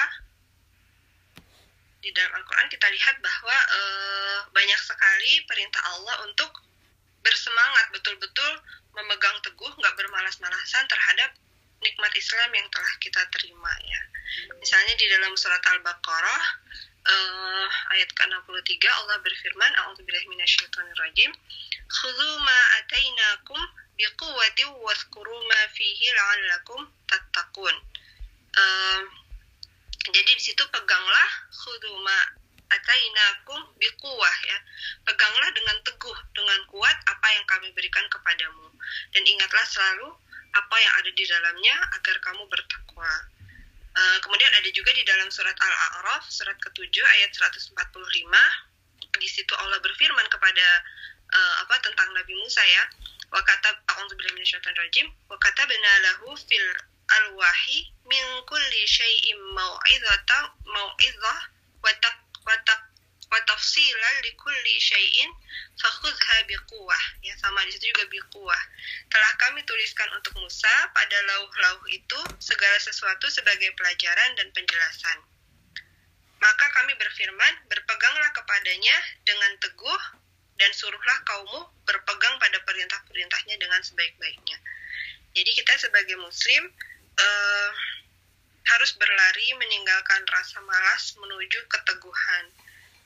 di 2.06 2.14
dalam 2.14 2.38
Al-Quran 2.38 2.68
kita 2.70 2.88
lihat 2.92 3.18
bahwa 3.18 3.56
uh, 3.56 4.40
banyak 4.54 4.82
sekali 4.86 5.42
perintah 5.50 5.82
Allah 5.96 6.22
untuk 6.30 6.65
bersemangat 7.26 7.86
betul-betul 7.90 8.52
memegang 8.94 9.38
teguh, 9.42 9.72
nggak 9.82 9.96
bermalas-malasan 9.98 10.86
terhadap 10.86 11.34
nikmat 11.82 12.14
Islam 12.16 12.50
yang 12.54 12.68
telah 12.70 12.94
kita 13.02 13.22
terima 13.34 13.74
ya. 13.84 14.02
Misalnya 14.62 14.94
di 14.96 15.06
dalam 15.10 15.34
surat 15.36 15.62
Al-Baqarah 15.62 16.44
uh, 17.06 17.70
ayat 17.98 18.10
ke-63 18.14 18.84
Allah 18.90 19.18
berfirman, 19.22 19.72
A'udzubillahi 19.86 20.28
minasyaitonirrajim. 20.30 21.32
Khudzu 21.86 22.30
ma 22.42 22.60
atainakum 22.82 23.62
biquwwati 23.96 24.64
wadhkuru 24.82 25.38
ma 25.46 25.62
fihi 25.74 26.08
la'allakum 26.14 26.82
tattaqun. 27.10 27.76
Uh, 28.56 29.04
jadi 30.10 30.32
di 30.32 30.42
situ 30.42 30.64
peganglah 30.70 31.30
khudzu 31.50 31.92
ma 32.02 32.45
atainakum 32.70 33.62
biquwah 33.78 34.38
ya. 34.48 34.58
Peganglah 35.06 35.50
dengan 35.54 35.78
teguh, 35.86 36.18
dengan 36.34 36.60
kuat 36.70 36.98
apa 37.10 37.28
yang 37.34 37.46
kami 37.46 37.70
berikan 37.74 38.06
kepadamu. 38.10 38.68
Dan 39.14 39.24
ingatlah 39.26 39.66
selalu 39.66 40.10
apa 40.56 40.76
yang 40.80 40.94
ada 41.04 41.12
di 41.12 41.24
dalamnya 41.28 41.76
agar 42.00 42.16
kamu 42.24 42.44
bertakwa. 42.48 43.12
Uh, 43.96 44.18
kemudian 44.20 44.52
ada 44.52 44.70
juga 44.76 44.92
di 44.92 45.08
dalam 45.08 45.32
surat 45.32 45.56
Al-A'raf, 45.56 46.28
surat 46.28 46.56
ke-7 46.60 46.96
ayat 47.00 47.32
145. 47.32 47.80
Di 49.16 49.30
situ 49.32 49.54
Allah 49.56 49.80
berfirman 49.80 50.28
kepada 50.28 50.68
uh, 51.32 51.54
apa 51.64 51.80
tentang 51.80 52.12
Nabi 52.12 52.34
Musa 52.40 52.60
ya. 52.64 52.84
Wa 53.32 53.40
katab 53.44 53.80
a'udzubillahi 53.88 54.36
minasyaitonirrajim. 54.36 55.08
Wa 55.32 55.40
katabna 55.40 55.92
lahu 56.12 56.36
fil 56.36 56.70
alwahi 57.06 57.94
min 58.10 58.26
kulli 58.50 58.82
syai'in 58.84 59.40
mau'izatan 59.54 60.44
mau'izah 60.66 61.40
wa 61.84 61.92
tafsilan 63.46 64.16
li 64.24 64.32
kulli 64.40 64.76
syai'in 64.80 65.32
fakhudha 65.76 66.38
biquwah 66.48 67.04
ya 67.24 67.36
sama 67.40 67.64
di 67.68 67.74
situ 67.76 67.92
juga 67.92 68.08
biquwah 68.08 68.62
telah 69.12 69.32
kami 69.42 69.64
tuliskan 69.68 70.08
untuk 70.16 70.36
Musa 70.40 70.72
pada 70.92 71.18
lauh-lauh 71.24 71.84
itu 71.92 72.20
segala 72.40 72.78
sesuatu 72.80 73.28
sebagai 73.32 73.72
pelajaran 73.76 74.36
dan 74.40 74.48
penjelasan. 74.52 75.18
Maka 76.40 76.66
kami 76.78 76.94
berfirman 77.00 77.54
berpeganglah 77.72 78.32
kepadanya 78.36 78.98
dengan 79.26 79.52
teguh 79.58 80.02
dan 80.56 80.72
suruhlah 80.72 81.20
kaummu 81.26 81.62
berpegang 81.84 82.36
pada 82.40 82.60
perintah-perintahnya 82.64 83.56
dengan 83.60 83.82
sebaik-baiknya. 83.84 84.58
Jadi 85.36 85.52
kita 85.52 85.74
sebagai 85.80 86.16
muslim 86.22 86.72
uh, 87.20 87.70
harus 88.66 88.92
berlari 88.98 89.54
meninggalkan 89.62 90.26
rasa 90.26 90.58
malas 90.66 91.14
menuju 91.22 91.60
keteguhan. 91.70 92.46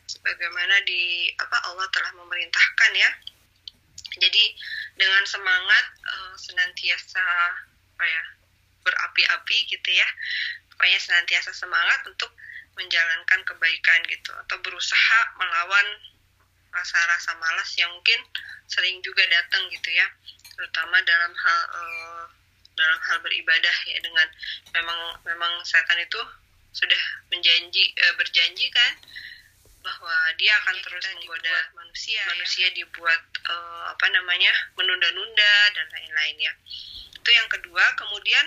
Sebagaimana 0.09 0.81
di 0.87 1.29
apa 1.37 1.57
Allah 1.69 1.85
telah 1.93 2.11
memerintahkan 2.17 2.91
ya. 2.95 3.11
Jadi 4.19 4.43
dengan 4.97 5.23
semangat 5.27 5.85
uh, 6.01 6.35
senantiasa 6.39 7.23
apa 7.95 8.05
ya 8.07 8.23
berapi-api 8.81 9.57
gitu 9.69 9.89
ya. 9.91 10.07
Pokoknya 10.73 10.99
senantiasa 11.03 11.51
semangat 11.51 12.07
untuk 12.07 12.31
menjalankan 12.79 13.43
kebaikan 13.43 13.99
gitu. 14.07 14.31
Atau 14.47 14.57
berusaha 14.63 15.19
melawan 15.37 15.87
rasa-rasa 16.71 17.35
malas 17.37 17.69
yang 17.75 17.91
mungkin 17.91 18.19
sering 18.71 19.03
juga 19.03 19.27
datang 19.27 19.67
gitu 19.69 19.91
ya. 19.91 20.07
Terutama 20.55 21.03
dalam 21.03 21.35
hal 21.35 21.59
uh, 21.75 22.38
dalam 22.79 22.99
hal 23.03 23.17
beribadah 23.19 23.77
ya 23.91 23.99
dengan 23.99 24.27
memang 24.71 24.99
memang 25.27 25.53
setan 25.67 25.99
itu 25.99 26.21
sudah 26.71 27.03
menjanji 27.27 27.91
e, 27.91 28.05
berjanji 28.15 28.71
kan 28.71 28.93
bahwa 29.79 30.15
dia 30.39 30.53
akan 30.63 30.75
ya, 30.75 30.83
terus 30.85 31.03
menggoda 31.15 31.57
manusia 31.75 32.21
manusia 32.31 32.67
ya. 32.71 32.75
dibuat 32.79 33.21
e, 33.43 33.55
apa 33.91 34.05
namanya 34.15 34.53
menunda-nunda 34.79 35.53
dan 35.75 35.87
lain-lain 35.91 36.37
ya 36.39 36.53
itu 37.19 37.29
yang 37.35 37.49
kedua 37.51 37.83
kemudian 37.99 38.45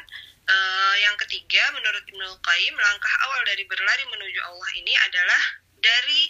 e, 0.49 0.57
yang 1.05 1.17
ketiga 1.21 1.62
menurut 1.77 2.01
Ibnu 2.09 2.29
Qayyim 2.41 2.75
langkah 2.79 3.15
awal 3.29 3.41
dari 3.45 3.69
berlari 3.69 4.05
menuju 4.09 4.41
Allah 4.49 4.71
ini 4.81 4.95
adalah 4.97 5.43
dari 5.83 6.23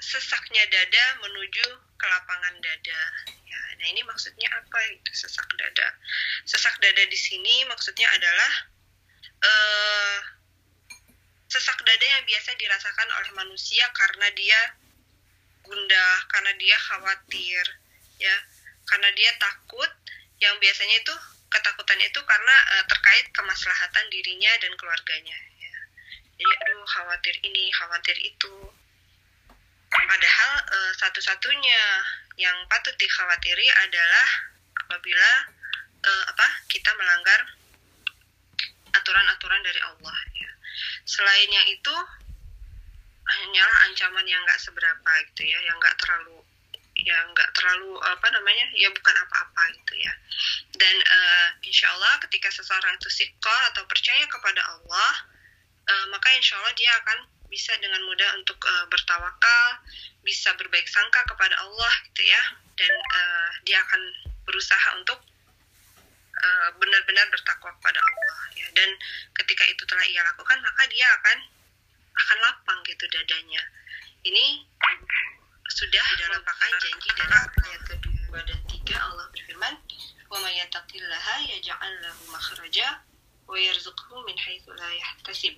sesaknya 0.00 0.64
dada 0.68 1.04
menuju 1.22 1.66
kelapangan 1.98 2.54
dada. 2.60 3.02
Ya 3.46 3.60
nah 3.80 3.86
ini 3.90 4.02
maksudnya 4.06 4.48
apa 4.54 4.78
itu 4.90 5.10
sesak 5.14 5.46
dada? 5.58 5.88
Sesak 6.46 6.78
dada 6.78 7.04
di 7.06 7.18
sini 7.18 7.66
maksudnya 7.66 8.06
adalah 8.14 8.52
uh, 9.44 10.18
sesak 11.48 11.78
dada 11.86 12.06
yang 12.06 12.24
biasa 12.26 12.56
dirasakan 12.58 13.08
oleh 13.14 13.30
manusia 13.38 13.86
karena 13.94 14.26
dia 14.34 14.60
gundah 15.64 16.16
karena 16.30 16.52
dia 16.58 16.76
khawatir 16.78 17.64
ya. 18.18 18.36
Karena 18.84 19.08
dia 19.16 19.32
takut 19.40 19.88
yang 20.44 20.60
biasanya 20.60 21.00
itu 21.00 21.14
ketakutan 21.48 22.00
itu 22.02 22.20
karena 22.26 22.56
uh, 22.78 22.84
terkait 22.90 23.30
kemaslahatan 23.32 24.06
dirinya 24.10 24.52
dan 24.60 24.74
keluarganya 24.76 25.38
ya. 25.62 25.76
Jadi 26.34 26.52
aduh 26.66 26.84
khawatir 26.84 27.34
ini 27.46 27.70
khawatir 27.72 28.16
itu 28.20 28.54
padahal 29.94 30.50
uh, 30.66 30.92
satu-satunya 30.98 31.82
yang 32.34 32.56
patut 32.66 32.94
dikhawatiri 32.98 33.66
adalah 33.86 34.28
apabila 34.86 35.30
uh, 36.02 36.24
apa 36.34 36.46
kita 36.66 36.90
melanggar 36.98 37.40
aturan-aturan 38.94 39.62
dari 39.62 39.80
Allah 39.82 40.16
ya. 40.34 40.50
Selainnya 41.06 41.62
itu 41.70 41.94
hanyalah 43.24 43.78
ancaman 43.90 44.26
yang 44.26 44.42
nggak 44.44 44.60
seberapa 44.60 45.10
gitu 45.32 45.46
ya, 45.46 45.58
yang 45.62 45.76
nggak 45.78 45.96
terlalu 46.02 46.42
ya 46.94 47.18
nggak 47.26 47.50
terlalu 47.58 47.98
apa 48.06 48.26
namanya 48.30 48.70
ya 48.78 48.86
bukan 48.94 49.14
apa-apa 49.18 49.62
gitu 49.74 49.98
ya 49.98 50.14
dan 50.74 50.96
uh, 50.98 51.48
insya 51.62 51.86
Allah 51.94 52.18
ketika 52.26 52.50
seseorang 52.50 52.98
itu 52.98 53.10
sikoh 53.10 53.60
atau 53.70 53.86
percaya 53.86 54.26
kepada 54.26 54.58
Allah, 54.74 55.12
uh, 55.86 56.06
maka 56.10 56.28
insya 56.34 56.58
Allah 56.58 56.74
dia 56.74 56.90
akan 57.02 57.18
bisa 57.54 57.70
dengan 57.78 58.02
mudah 58.02 58.34
untuk 58.34 58.58
uh, 58.66 58.90
bertawakal, 58.90 59.66
bisa 60.26 60.50
berbaik 60.58 60.90
sangka 60.90 61.22
kepada 61.30 61.54
Allah 61.62 61.92
gitu 62.10 62.26
ya, 62.26 62.42
dan 62.74 62.90
uh, 62.90 63.50
dia 63.62 63.78
akan 63.78 64.02
berusaha 64.42 64.98
untuk 64.98 65.22
benar-benar 66.76 67.24
bertakwa 67.32 67.72
kepada 67.80 67.96
Allah 68.02 68.40
ya. 68.58 68.66
Dan 68.76 68.90
ketika 69.38 69.64
itu 69.64 69.80
telah 69.86 70.04
ia 70.04 70.20
lakukan, 70.26 70.60
maka 70.60 70.84
dia 70.92 71.06
akan 71.22 71.38
akan 72.14 72.38
lapang 72.42 72.78
gitu 72.84 73.06
dadanya. 73.08 73.62
Ini 74.26 74.66
sudah 75.72 76.06
dalam 76.20 76.42
pakai 76.44 76.70
janji 76.84 77.08
dari 77.16 77.32
ayat 77.32 77.82
kedua 77.86 78.38
dan 78.44 78.60
tiga 78.68 78.98
Allah 79.08 79.24
berfirman, 79.32 79.74
"Wa 80.28 80.36
may 80.44 80.58
yattaqillaha 80.60 81.48
yaj'al 81.48 81.94
lahu 82.02 82.22
makhraja 82.28 83.00
wa 83.48 83.56
yarzuqhu 83.56 84.26
min 84.28 84.36
haitsu 84.36 84.74
la 84.74 84.90
yahtasib." 84.90 85.54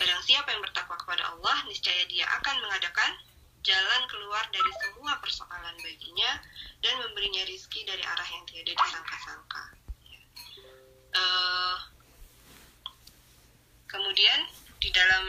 Barang 0.00 0.22
siapa 0.24 0.48
yang 0.48 0.64
bertakwa 0.64 0.96
kepada 0.96 1.28
Allah, 1.28 1.60
niscaya 1.68 2.08
dia 2.08 2.24
akan 2.40 2.56
mengadakan 2.64 3.20
jalan 3.60 4.02
keluar 4.08 4.40
dari 4.48 4.72
semua 4.80 5.12
persoalan 5.20 5.76
baginya 5.84 6.40
dan 6.80 6.96
memberinya 7.04 7.44
rizki 7.44 7.84
dari 7.84 8.00
arah 8.00 8.28
yang 8.32 8.44
tiada 8.48 8.72
disangka-sangka. 8.72 9.64
Uh, 11.12 11.76
kemudian 13.92 14.48
di 14.80 14.88
dalam 14.88 15.26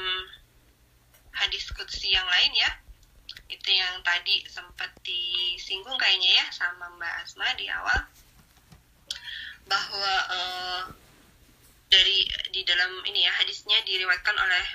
hadis 1.36 1.68
kudsi 1.76 2.16
yang 2.16 2.24
lain 2.32 2.56
ya, 2.56 2.72
itu 3.52 3.70
yang 3.76 4.00
tadi 4.08 4.48
sempat 4.48 4.88
disinggung 5.04 6.00
kayaknya 6.00 6.32
ya 6.40 6.46
sama 6.56 6.88
Mbak 6.96 7.14
Asma 7.28 7.52
di 7.60 7.68
awal 7.68 8.00
bahwa 9.68 10.14
uh, 10.32 10.84
dari 11.92 12.24
di 12.56 12.64
dalam 12.64 13.04
ini 13.04 13.28
ya 13.28 13.32
hadisnya 13.36 13.76
diriwayatkan 13.84 14.36
oleh 14.40 14.66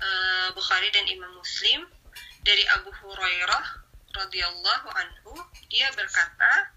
uh, 0.00 0.48
Bukhari 0.56 0.88
dan 0.90 1.04
Imam 1.06 1.30
Muslim. 1.36 1.84
Dari 2.42 2.64
Abu 2.80 2.88
Hurairah 2.88 3.66
radhiyallahu 4.16 4.88
anhu 4.88 5.36
dia 5.68 5.92
berkata 5.92 6.72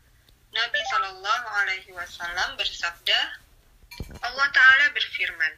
Nabi 0.51 0.79
Shallallahu 0.91 1.47
alaihi 1.63 1.95
wasallam 1.95 2.59
bersabda 2.59 3.19
Allah 4.19 4.47
taala 4.51 4.85
berfirman. 4.91 5.53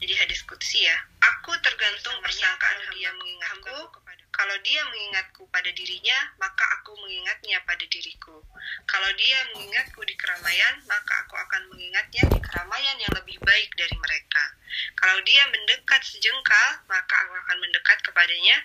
Jadi 0.00 0.12
hadis 0.16 0.40
kutsi 0.48 0.80
ya 0.80 0.96
aku 1.20 1.52
tergantung 1.60 2.16
persangkaan 2.24 2.78
dia 2.96 3.12
mengingatku 3.12 3.76
kalau 4.36 4.52
dia 4.60 4.84
mengingatku 4.84 5.48
pada 5.48 5.72
dirinya, 5.72 6.18
maka 6.36 6.60
aku 6.76 6.92
mengingatnya 7.00 7.56
pada 7.64 7.80
diriku. 7.88 8.36
Kalau 8.84 9.08
dia 9.16 9.38
mengingatku 9.56 10.04
di 10.04 10.12
keramaian, 10.12 10.76
maka 10.84 11.24
aku 11.24 11.40
akan 11.40 11.72
mengingatnya 11.72 12.20
di 12.28 12.38
keramaian 12.44 12.96
yang 13.00 13.12
lebih 13.16 13.40
baik 13.40 13.72
dari 13.80 13.96
mereka. 13.96 14.44
Kalau 15.00 15.16
dia 15.24 15.40
mendekat 15.48 16.04
sejengkal, 16.04 16.68
maka 16.84 17.14
aku 17.16 17.32
akan 17.32 17.56
mendekat 17.64 17.96
kepadanya 18.04 18.60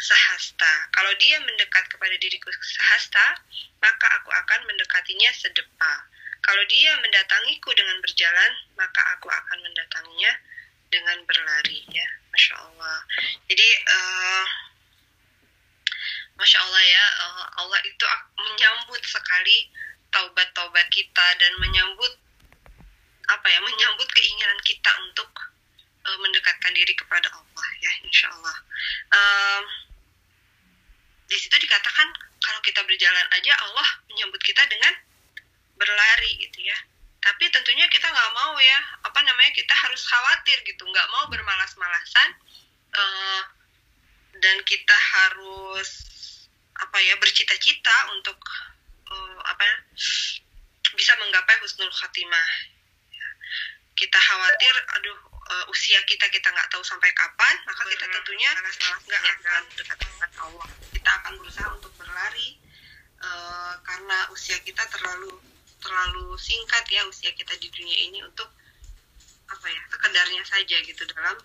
sehasta. 0.00 0.88
Kalau 0.96 1.12
dia 1.20 1.36
mendekat 1.44 1.84
kepada 1.92 2.16
diriku 2.16 2.48
sehasta, 2.64 3.44
maka 3.84 4.06
aku 4.16 4.32
akan 4.32 4.60
mendekatinya 4.72 5.30
sedepa. 5.36 6.08
Kalau 6.40 6.64
dia 6.64 6.96
mendatangiku 6.96 7.68
dengan 7.76 8.00
berjalan, 8.00 8.52
maka 8.80 9.04
aku 9.20 9.28
akan 9.28 9.58
mendatanginya 9.60 10.32
dengan 10.88 11.20
berlari. 11.28 11.84
Ya, 11.92 12.08
masya 12.32 12.56
Allah. 12.56 12.98
Jadi 13.52 13.68
uh, 13.84 14.46
Masya 16.40 16.58
Allah 16.64 16.82
ya, 16.82 17.04
eh, 17.20 17.44
Allah 17.60 17.80
itu 17.84 18.04
menyambut 18.40 19.02
sekali 19.04 19.68
taubat-taubat 20.08 20.88
kita 20.88 21.26
dan 21.36 21.52
menyambut 21.60 22.16
apa 23.28 23.46
ya, 23.46 23.60
menyambut 23.62 24.08
keinginan 24.10 24.58
kita 24.66 24.90
untuk 25.06 25.30
uh, 26.02 26.18
mendekatkan 26.18 26.74
diri 26.74 26.90
kepada 26.98 27.30
Allah 27.30 27.68
ya, 27.78 27.92
Insya 28.02 28.26
Allah. 28.26 28.56
Um, 29.14 29.62
di 31.30 31.38
situ 31.38 31.54
dikatakan 31.54 32.10
kalau 32.42 32.58
kita 32.66 32.82
berjalan 32.82 33.26
aja 33.30 33.54
Allah 33.54 33.88
menyambut 34.10 34.42
kita 34.42 34.66
dengan 34.66 34.90
berlari 35.78 36.42
gitu 36.42 36.58
ya. 36.66 36.74
Tapi 37.22 37.52
tentunya 37.54 37.86
kita 37.86 38.08
nggak 38.10 38.32
mau 38.34 38.58
ya, 38.58 38.80
apa 39.06 39.20
namanya 39.22 39.52
kita 39.54 39.76
harus 39.76 40.02
khawatir 40.08 40.58
gitu, 40.66 40.82
nggak 40.82 41.08
mau 41.14 41.30
bermalas-malasan 41.30 42.28
uh, 42.96 43.42
dan 44.38 44.56
kita 44.62 44.96
harus 44.96 45.90
apa 46.80 46.96
ya 47.04 47.14
bercita-cita 47.20 47.96
untuk 48.16 48.38
uh, 49.10 49.40
apa 49.44 49.64
bisa 50.94 51.12
menggapai 51.18 51.56
husnul 51.60 51.92
khatimah. 51.92 52.50
Kita 53.98 54.16
khawatir 54.16 54.74
aduh 54.96 55.18
uh, 55.50 55.72
usia 55.72 56.00
kita 56.08 56.24
kita 56.32 56.48
nggak 56.48 56.70
tahu 56.72 56.80
sampai 56.80 57.12
kapan 57.12 57.54
maka 57.68 57.82
kita 57.90 58.06
tentunya 58.08 58.50
nggak 58.56 59.22
akan 59.36 59.62
dekat 59.76 59.98
dengan 60.00 60.30
Allah. 60.40 60.68
Kita 60.94 61.10
akan 61.20 61.32
berusaha 61.36 61.68
untuk 61.76 61.92
berlari 62.00 62.56
uh, 63.20 63.74
karena 63.84 64.18
usia 64.32 64.56
kita 64.64 64.82
terlalu 64.88 65.30
terlalu 65.80 66.36
singkat 66.36 66.84
ya 66.92 67.04
usia 67.08 67.32
kita 67.32 67.56
di 67.56 67.68
dunia 67.72 67.98
ini 68.08 68.20
untuk 68.24 68.48
apa 69.50 69.66
ya 69.66 69.82
sekedarnya 69.90 70.42
saja 70.46 70.76
gitu 70.84 71.02
dalam 71.10 71.36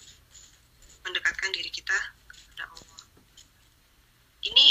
mendekatkan 1.08 1.50
diri 1.56 1.72
kita 1.72 1.96
kepada 2.56 2.72
Allah 2.72 3.04
ini 4.48 4.66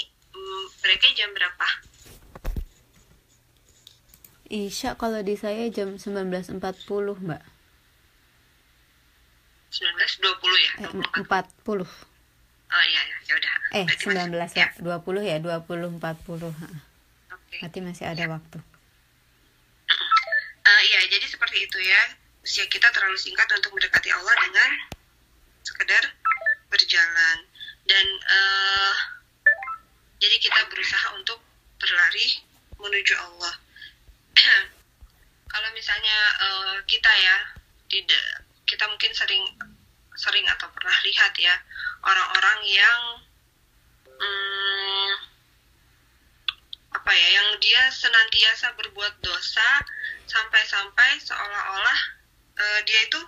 mereka 0.81 1.07
jam 1.13 1.29
berapa? 1.37 1.69
Isya 4.49 4.97
kalau 4.97 5.21
di 5.21 5.37
saya 5.37 5.69
jam 5.69 6.01
19.40 6.01 6.57
mbak 7.27 7.43
19.20 9.75 10.65
ya? 10.65 10.73
Eh, 10.87 10.91
40 11.21 11.85
Oh 12.75 12.85
iya, 12.91 13.01
iya 13.07 13.17
ya 13.23 13.35
udah. 13.39 13.55
Eh, 13.71 13.87
Berarti 13.87 14.05
19 14.11 14.51
ya. 14.59 14.67
ya. 14.67 14.83
20 14.83 15.23
ya, 15.23 15.37
20 15.39 15.95
40. 15.95 16.51
Okay. 17.31 17.59
Berarti 17.63 17.79
masih 17.87 18.05
ada 18.11 18.25
waktu. 18.27 18.59
Uh, 20.65 20.81
iya, 20.91 21.07
jadi 21.07 21.23
seperti 21.29 21.71
itu 21.71 21.79
ya. 21.79 22.03
Usia 22.43 22.67
kita 22.67 22.91
terlalu 22.91 23.15
singkat 23.15 23.47
untuk 23.55 23.79
mendekati 23.79 24.11
Allah 24.11 24.35
dengan 24.43 24.71
sekedar 25.63 26.03
berjalan. 26.67 27.54
Dan 27.85 28.07
uh, 28.25 28.95
jadi 30.21 30.37
kita 30.41 30.61
berusaha 30.73 31.13
untuk 31.21 31.41
berlari 31.77 32.41
menuju 32.81 33.15
Allah. 33.21 33.55
Kalau 35.53 35.69
misalnya 35.77 36.19
uh, 36.41 36.77
kita 36.89 37.13
ya 37.13 37.37
tidak 37.93 38.25
kita 38.65 38.85
mungkin 38.89 39.13
sering 39.13 39.45
sering 40.15 40.47
atau 40.49 40.71
pernah 40.73 40.95
lihat 41.05 41.33
ya 41.37 41.55
orang-orang 42.03 42.59
yang 42.67 43.01
hmm, 44.09 45.13
apa 46.95 47.13
ya 47.13 47.29
yang 47.37 47.49
dia 47.59 47.83
senantiasa 47.91 48.73
berbuat 48.79 49.21
dosa 49.21 49.69
sampai-sampai 50.31 51.21
seolah-olah 51.21 52.01
uh, 52.57 52.81
dia 52.87 53.01
itu 53.05 53.21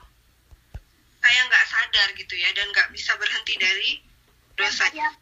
kayak 1.20 1.42
nggak 1.50 1.66
sadar 1.66 2.08
gitu 2.14 2.34
ya 2.38 2.48
dan 2.54 2.70
nggak 2.70 2.88
bisa 2.94 3.12
berhenti 3.18 3.54
dari 3.58 4.05
dosanya. 4.56 5.12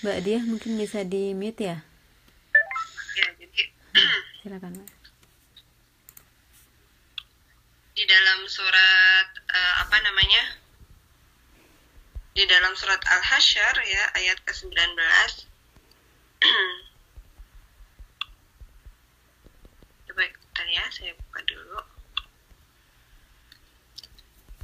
Mbak 0.00 0.18
Dia 0.24 0.40
mungkin 0.40 0.80
bisa 0.80 1.04
di 1.04 1.36
mute 1.36 1.60
ya? 1.60 1.84
Ya, 3.20 3.28
jadi 3.36 3.68
silakan 4.40 4.80
Mbak. 4.80 4.88
Di 8.00 8.08
dalam 8.08 8.48
surat 8.48 9.28
uh, 9.44 9.74
apa 9.84 10.00
namanya? 10.00 10.56
Di 12.32 12.48
dalam 12.48 12.72
surat 12.80 13.04
Al-Hasyr 13.04 13.76
ya 13.84 14.02
ayat 14.16 14.40
ke-19 14.48 14.72
Coba 20.08 20.22
kita 20.24 20.62
ya, 20.64 20.84
saya 20.96 21.12
buka 21.12 21.44
dulu. 21.44 21.76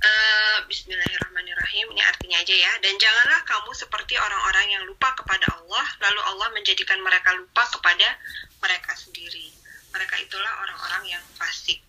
Uh, 0.00 0.64
Bismillahirrahmanirrahim 0.64 1.92
ini 1.92 2.00
artinya 2.00 2.40
aja 2.40 2.56
ya 2.56 2.65
dan 2.82 2.94
janganlah 3.00 3.40
kamu 3.46 3.70
seperti 3.72 4.14
orang-orang 4.18 4.66
yang 4.72 4.82
lupa 4.84 5.12
kepada 5.16 5.46
Allah 5.56 5.86
lalu 6.02 6.20
Allah 6.34 6.48
menjadikan 6.52 6.98
mereka 7.00 7.32
lupa 7.36 7.64
kepada 7.68 8.18
mereka 8.60 8.92
sendiri 8.96 9.52
mereka 9.92 10.20
itulah 10.20 10.52
orang-orang 10.64 11.16
yang 11.16 11.24
fasik 11.36 11.80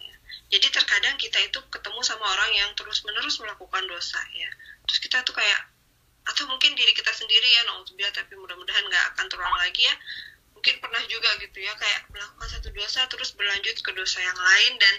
ya. 0.00 0.14
jadi 0.52 0.66
terkadang 0.72 1.16
kita 1.20 1.38
itu 1.44 1.58
ketemu 1.68 2.00
sama 2.00 2.24
orang 2.24 2.50
yang 2.54 2.70
terus-menerus 2.78 3.40
melakukan 3.42 3.84
dosa 3.90 4.20
ya 4.32 4.50
terus 4.88 4.98
kita 5.02 5.20
tuh 5.26 5.36
kayak 5.36 5.60
atau 6.28 6.46
mungkin 6.46 6.76
diri 6.76 6.92
kita 6.92 7.10
sendiri 7.10 7.48
ya 7.48 7.62
naudzubillah 7.72 8.12
tapi 8.12 8.36
mudah-mudahan 8.36 8.84
nggak 8.86 9.04
akan 9.16 9.26
terulang 9.26 9.56
lagi 9.58 9.82
ya 9.82 9.94
mungkin 10.54 10.76
pernah 10.76 11.00
juga 11.08 11.30
gitu 11.40 11.56
ya 11.56 11.72
kayak 11.72 12.12
melakukan 12.12 12.48
satu 12.52 12.68
dosa 12.76 13.08
terus 13.08 13.32
berlanjut 13.32 13.80
ke 13.80 13.90
dosa 13.96 14.20
yang 14.20 14.36
lain 14.36 14.72
dan 14.76 14.94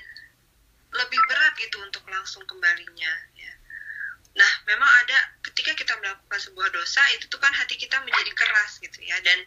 lebih 0.91 1.21
berat 1.29 1.53
gitu 1.55 1.77
untuk 1.85 2.03
langsung 2.11 2.43
kembalinya 2.43 3.13
ya. 3.30 3.30
Nah, 4.31 4.51
memang 4.63 4.87
ada 4.87 5.17
ketika 5.43 5.75
kita 5.75 5.93
melakukan 5.99 6.39
sebuah 6.39 6.71
dosa 6.71 7.03
itu 7.19 7.27
tuh 7.27 7.39
kan 7.41 7.51
hati 7.51 7.75
kita 7.75 7.99
menjadi 7.99 8.31
keras 8.31 8.79
gitu 8.79 8.99
ya. 9.03 9.19
Dan 9.19 9.43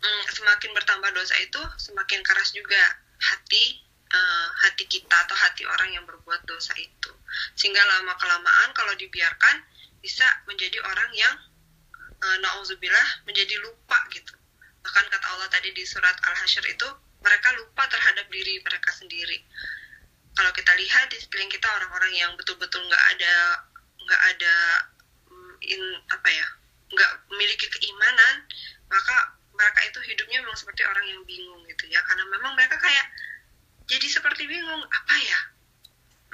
mm, 0.00 0.22
semakin 0.36 0.70
bertambah 0.76 1.10
dosa 1.16 1.34
itu 1.40 1.60
semakin 1.80 2.20
keras 2.20 2.52
juga 2.52 2.80
hati 3.16 3.80
uh, 4.12 4.48
hati 4.68 4.84
kita 4.86 5.16
atau 5.24 5.36
hati 5.36 5.64
orang 5.64 5.90
yang 5.96 6.04
berbuat 6.04 6.44
dosa 6.44 6.76
itu. 6.76 7.12
Sehingga 7.56 7.80
lama 7.80 8.12
kelamaan 8.20 8.70
kalau 8.76 8.92
dibiarkan 9.00 9.64
bisa 10.04 10.26
menjadi 10.44 10.78
orang 10.84 11.10
yang 11.16 11.34
uh, 12.20 12.36
nauzubillah 12.44 13.24
menjadi 13.24 13.56
lupa 13.64 13.98
gitu. 14.12 14.36
Bahkan 14.84 15.04
kata 15.10 15.26
Allah 15.32 15.48
tadi 15.50 15.72
di 15.72 15.82
surat 15.82 16.14
al-hasyr 16.28 16.62
itu 16.70 16.88
mereka 17.24 17.50
lupa 17.58 17.88
terhadap 17.90 18.28
diri 18.30 18.60
mereka 18.62 18.92
sendiri. 18.92 19.40
Kalau 20.36 20.52
kita 20.52 20.76
lihat 20.76 21.08
di 21.08 21.16
sekeliling 21.16 21.48
kita 21.48 21.64
orang-orang 21.80 22.12
yang 22.12 22.30
betul-betul 22.36 22.84
nggak 22.84 23.04
ada 23.16 23.34
nggak 24.06 24.22
ada 24.34 24.56
mm, 25.28 25.54
in 25.66 25.82
apa 26.14 26.28
ya 26.30 26.46
nggak 26.94 27.12
memiliki 27.34 27.66
keimanan 27.66 28.46
maka 28.86 29.34
mereka 29.56 29.80
itu 29.88 29.98
hidupnya 30.04 30.38
memang 30.44 30.54
seperti 30.54 30.84
orang 30.84 31.02
yang 31.08 31.20
bingung 31.24 31.64
gitu 31.66 31.88
ya. 31.88 31.98
Karena 32.04 32.28
memang 32.28 32.52
mereka 32.54 32.76
kayak 32.76 33.06
jadi 33.88 34.06
seperti 34.06 34.44
bingung 34.44 34.82
apa 34.84 35.14
ya 35.16 35.40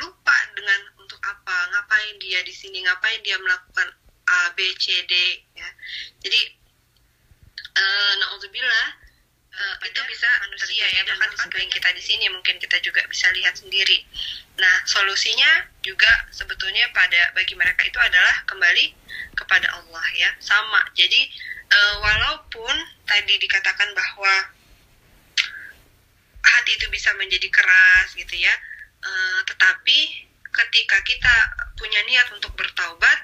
lupa 0.02 0.36
dengan 0.58 0.80
untuk 0.98 1.20
apa 1.22 1.56
ngapain 1.70 2.16
dia 2.18 2.42
di 2.42 2.50
sini 2.50 2.82
ngapain 2.82 3.20
dia 3.22 3.38
melakukan 3.38 3.88
A 4.26 4.50
B 4.58 4.58
C 4.80 4.90
D 5.06 5.14
ya. 5.54 5.68
Jadi 6.24 6.40
uh, 7.78 8.12
naudzubillah 8.20 8.88
uh, 9.52 9.76
itu 9.84 10.00
bisa 10.08 10.28
manusia 10.44 10.84
ya 10.88 11.02
bahkan 11.04 11.30
sekeliling 11.36 11.72
kita 11.72 11.88
di 11.92 12.02
sini 12.02 12.26
mungkin 12.32 12.56
kita 12.56 12.80
juga 12.80 13.04
bisa 13.08 13.28
lihat 13.36 13.54
sendiri. 13.56 14.04
Nah 14.56 14.76
solusinya 14.88 15.68
juga 15.84 16.10
sebetulnya 16.32 16.88
pada 16.92 17.32
bagi 17.36 17.56
mereka 17.56 17.84
itu 17.84 17.98
adalah 18.00 18.44
kembali 18.48 18.92
kepada 19.36 19.68
Allah 19.76 20.06
ya. 20.16 20.30
Sama. 20.40 20.80
Jadi 20.96 21.28
uh, 21.72 21.94
walaupun 22.00 22.74
tadi 23.08 23.34
dikatakan 23.40 23.92
bahwa 23.92 24.34
hati 26.42 26.72
itu 26.76 26.86
bisa 26.90 27.14
menjadi 27.16 27.48
keras 27.48 28.12
gitu 28.18 28.34
ya 28.34 28.54
uh, 29.02 29.40
tetapi 29.46 29.98
ketika 30.52 30.96
kita 31.06 31.34
punya 31.78 32.00
niat 32.06 32.28
untuk 32.34 32.52
bertaubat 32.58 33.18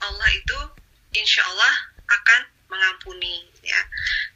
Allah 0.00 0.30
itu 0.32 0.58
insya 1.12 1.44
Allah 1.44 1.74
akan 2.08 2.40
mengampuni 2.70 3.44
ya. 3.60 3.80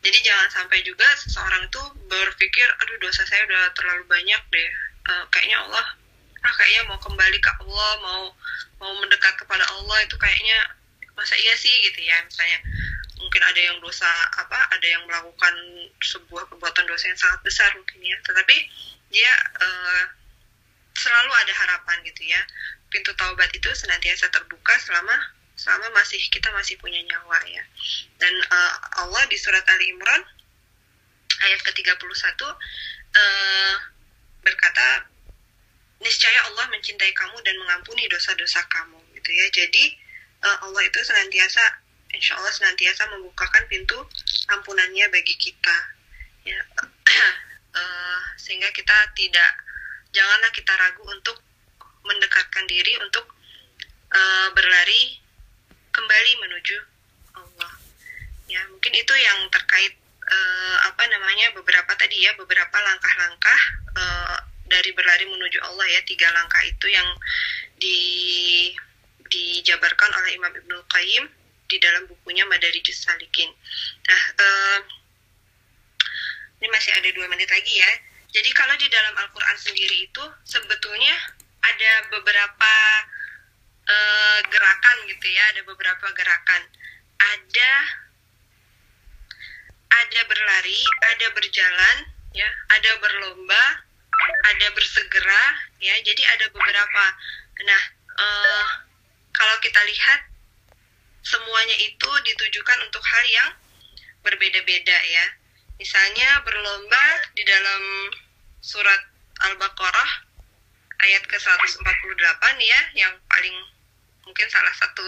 Jadi 0.04 0.18
jangan 0.20 0.50
sampai 0.50 0.82
juga 0.84 1.06
seseorang 1.16 1.70
itu 1.70 1.80
berpikir 2.10 2.66
aduh 2.82 2.98
dosa 3.00 3.22
saya 3.24 3.46
udah 3.46 3.72
terlalu 3.72 4.04
banyak 4.10 4.42
deh. 4.50 4.70
Uh, 5.04 5.24
kayaknya 5.30 5.62
Allah 5.64 5.86
ah 6.44 6.52
kayaknya 6.60 6.82
mau 6.92 7.00
kembali 7.00 7.38
ke 7.40 7.50
Allah 7.64 7.92
mau 8.04 8.22
mau 8.82 8.92
mendekat 9.00 9.40
kepada 9.40 9.64
Allah 9.64 9.98
itu 10.04 10.16
kayaknya 10.20 10.58
masa 11.16 11.38
iya 11.38 11.54
sih? 11.56 11.72
Gitu 11.88 12.04
ya 12.04 12.20
misalnya. 12.26 12.60
Mungkin 13.14 13.40
ada 13.40 13.56
yang 13.56 13.80
dosa 13.80 14.10
apa 14.36 14.68
ada 14.68 14.84
yang 14.84 15.00
melakukan 15.08 15.54
sebuah 16.04 16.44
perbuatan 16.52 16.84
dosa 16.84 17.08
yang 17.08 17.16
sangat 17.16 17.40
besar 17.40 17.70
mungkin 17.72 18.04
ya. 18.04 18.18
Tetapi 18.20 18.56
dia 19.08 19.32
uh, 19.62 20.04
selalu 20.92 21.30
ada 21.32 21.52
harapan 21.64 21.96
gitu 22.04 22.28
ya. 22.28 22.40
Pintu 22.92 23.16
taubat 23.16 23.48
itu 23.56 23.66
senantiasa 23.72 24.28
terbuka 24.28 24.76
selama 24.84 25.16
selama 25.54 25.90
masih 25.94 26.18
kita 26.30 26.50
masih 26.50 26.74
punya 26.82 26.98
nyawa 27.06 27.38
ya. 27.46 27.64
Dan 28.18 28.34
uh, 28.50 28.72
Allah 29.06 29.22
di 29.30 29.38
surat 29.38 29.62
Ali 29.70 29.94
Imran 29.94 30.22
ayat 31.46 31.60
ke-31 31.62 31.98
uh, 32.42 33.74
berkata 34.42 35.08
niscaya 36.02 36.40
Allah 36.52 36.66
mencintai 36.68 37.12
kamu 37.14 37.38
dan 37.46 37.56
mengampuni 37.62 38.04
dosa-dosa 38.10 38.66
kamu 38.66 38.98
gitu 39.18 39.30
ya. 39.30 39.46
Jadi 39.54 39.84
uh, 40.42 40.58
Allah 40.68 40.82
itu 40.84 40.98
senantiasa 41.00 41.62
insya 42.14 42.38
Allah 42.38 42.52
senantiasa 42.54 43.10
membukakan 43.14 43.66
pintu 43.70 43.98
ampunannya 44.50 45.06
bagi 45.10 45.34
kita 45.38 45.76
ya. 46.44 46.60
Uh, 47.74 48.20
sehingga 48.42 48.68
kita 48.74 49.14
tidak 49.14 49.50
janganlah 50.14 50.50
kita 50.54 50.72
ragu 50.78 51.02
untuk 51.10 51.42
mendekatkan 52.04 52.68
diri 52.68 52.94
untuk 53.00 53.24
uh, 54.12 54.48
berlari 54.52 55.23
kembali 56.04 56.32
menuju 56.36 56.76
Allah 57.32 57.72
ya 58.44 58.60
mungkin 58.68 58.92
itu 58.92 59.14
yang 59.16 59.48
terkait 59.48 59.96
uh, 60.20 60.76
apa 60.92 61.00
namanya 61.08 61.56
beberapa 61.56 61.96
tadi 61.96 62.20
ya 62.20 62.36
beberapa 62.36 62.76
langkah-langkah 62.76 63.60
uh, 63.96 64.36
dari 64.68 64.92
berlari 64.92 65.24
menuju 65.24 65.64
Allah 65.64 65.88
ya 65.88 66.04
tiga 66.04 66.28
langkah 66.36 66.60
itu 66.60 66.92
yang 66.92 67.08
di 67.80 68.00
dijabarkan 69.32 70.12
oleh 70.12 70.36
Imam 70.36 70.52
Ibnu 70.52 70.76
Qayyim 70.92 71.24
di 71.72 71.80
dalam 71.80 72.04
bukunya 72.04 72.44
Madarijus 72.44 73.08
Salikin. 73.08 73.48
Nah, 74.04 74.22
uh, 74.36 74.78
ini 76.60 76.68
masih 76.68 76.92
ada 76.92 77.08
dua 77.16 77.26
menit 77.32 77.48
lagi 77.48 77.72
ya. 77.72 77.90
Jadi 78.28 78.52
kalau 78.52 78.76
di 78.76 78.86
dalam 78.92 79.16
Al-Quran 79.16 79.56
sendiri 79.56 80.04
itu 80.04 80.24
sebetulnya 80.44 81.16
ada 81.64 81.92
beberapa 82.12 82.72
uh, 83.88 84.38
gerakan 84.48 84.96
gitu 85.08 85.26
ya, 85.28 85.42
ada 85.54 85.62
beberapa 85.64 86.06
gerakan. 86.12 86.62
Ada 87.20 87.72
ada 89.94 90.20
berlari, 90.26 90.80
ada 91.14 91.26
berjalan, 91.32 91.96
ya, 92.34 92.48
ada 92.74 92.90
berlomba, 92.98 93.64
ada 94.50 94.66
bersegera, 94.74 95.44
ya. 95.78 95.94
Jadi 96.02 96.22
ada 96.26 96.46
beberapa. 96.50 97.04
Nah, 97.62 97.82
uh, 98.18 98.66
kalau 99.34 99.56
kita 99.62 99.80
lihat 99.86 100.20
semuanya 101.24 101.76
itu 101.80 102.10
ditujukan 102.28 102.78
untuk 102.84 103.00
hal 103.00 103.24
yang 103.26 103.50
berbeda-beda 104.24 104.98
ya. 105.04 105.26
Misalnya 105.80 106.40
berlomba 106.46 107.04
di 107.34 107.42
dalam 107.42 107.82
surat 108.62 109.02
Al-Baqarah 109.50 110.10
ayat 111.04 111.22
ke-148 111.26 112.42
ya, 112.62 112.80
yang 112.96 113.12
paling 113.26 113.56
mungkin 114.24 114.46
salah 114.48 114.74
satu 114.76 115.06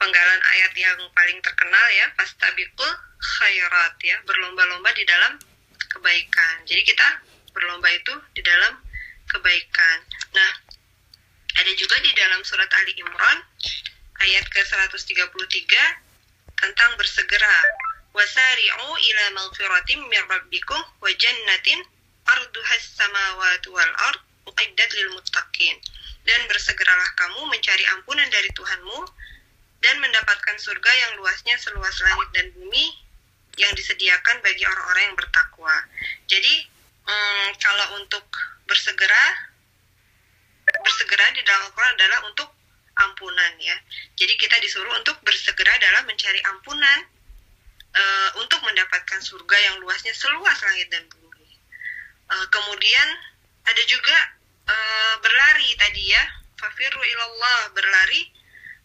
penggalan 0.00 0.40
ayat 0.56 0.72
yang 0.74 0.98
paling 1.14 1.38
terkenal 1.40 1.86
ya, 1.94 2.06
fastabiqul 2.18 2.90
khairat 3.18 3.94
ya, 4.02 4.16
berlomba-lomba 4.26 4.90
di 4.96 5.04
dalam 5.06 5.38
kebaikan. 5.92 6.54
Jadi 6.66 6.82
kita 6.82 7.08
berlomba 7.52 7.88
itu 7.92 8.14
di 8.34 8.42
dalam 8.42 8.80
kebaikan. 9.28 9.98
Nah, 10.34 10.52
ada 11.60 11.72
juga 11.76 11.96
di 12.00 12.12
dalam 12.16 12.40
surat 12.42 12.68
Ali 12.80 12.96
Imran 12.96 13.38
ayat 14.24 14.44
ke-133 14.48 15.72
tentang 16.56 16.90
bersegera. 16.96 17.56
Wasari'u 18.12 18.88
ila 18.92 19.24
maghfiratin 19.40 20.00
min 20.04 20.22
rabbikum 20.28 20.80
wa 21.00 21.10
jannatin 21.16 21.80
arduhas 22.28 22.84
samawati 22.96 23.68
wal 23.72 23.94
ard 24.08 24.20
uiddat 24.48 24.90
lil 24.96 25.16
muttaqin. 25.16 25.76
Dan 26.22 26.40
bersegeralah 26.46 27.10
kamu 27.18 27.50
mencari 27.50 27.84
ampunan 27.98 28.28
dari 28.30 28.50
Tuhanmu 28.54 28.98
dan 29.82 29.98
mendapatkan 29.98 30.56
surga 30.62 30.92
yang 30.94 31.12
luasnya 31.18 31.58
seluas 31.58 31.98
langit 32.06 32.28
dan 32.30 32.46
bumi 32.54 32.94
yang 33.58 33.72
disediakan 33.74 34.38
bagi 34.40 34.64
orang-orang 34.64 35.12
yang 35.12 35.16
bertakwa. 35.18 35.74
Jadi 36.30 36.54
hmm, 37.04 37.48
kalau 37.58 38.00
untuk 38.00 38.24
bersegera 38.64 39.50
bersegera 40.62 41.26
di 41.34 41.42
dalam 41.42 41.68
Al-Quran 41.68 41.94
adalah 41.98 42.18
untuk 42.30 42.48
ampunan 43.02 43.52
ya. 43.58 43.76
Jadi 44.14 44.38
kita 44.38 44.56
disuruh 44.62 44.94
untuk 44.96 45.18
bersegera 45.26 45.74
dalam 45.82 46.06
mencari 46.06 46.38
ampunan 46.54 46.98
uh, 47.92 48.30
untuk 48.40 48.62
mendapatkan 48.62 49.20
surga 49.20 49.56
yang 49.58 49.76
luasnya 49.82 50.14
seluas 50.14 50.56
langit 50.62 50.88
dan 50.92 51.04
bumi. 51.10 51.50
Uh, 52.30 52.46
kemudian 52.48 53.08
ada 53.66 53.82
juga 53.90 54.16
uh, 54.68 55.14
berlari 55.22 55.70
tadi 55.78 56.12
ya, 56.12 56.22
fafiru 56.58 57.00
ilallah 57.00 57.72
berlari. 57.74 58.28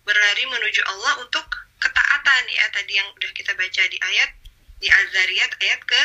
Berlari 0.07 0.47
menuju 0.47 0.81
Allah 0.87 1.19
untuk 1.19 1.43
ketaatan 1.83 2.43
ya 2.47 2.65
tadi 2.73 2.95
yang 2.95 3.07
udah 3.11 3.31
kita 3.35 3.53
baca 3.53 3.83
di 3.91 3.97
ayat 3.99 4.29
di 4.77 4.87
Az-Zariyat 4.89 5.51
ayat 5.61 5.81
ke 5.85 6.01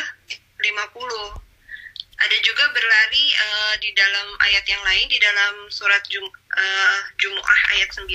50 0.59 0.73
ada 2.23 2.37
juga 2.45 2.63
berlari 2.71 3.25
uh, 3.33 3.73
di 3.81 3.89
dalam 3.97 4.27
ayat 4.47 4.65
yang 4.69 4.81
lain 4.85 5.05
di 5.09 5.17
dalam 5.17 5.67
surat 5.73 6.01
Jum, 6.07 6.23
uh, 6.29 6.99
Jumu'ah 7.19 7.61
ayat 7.77 7.89
9 7.89 8.05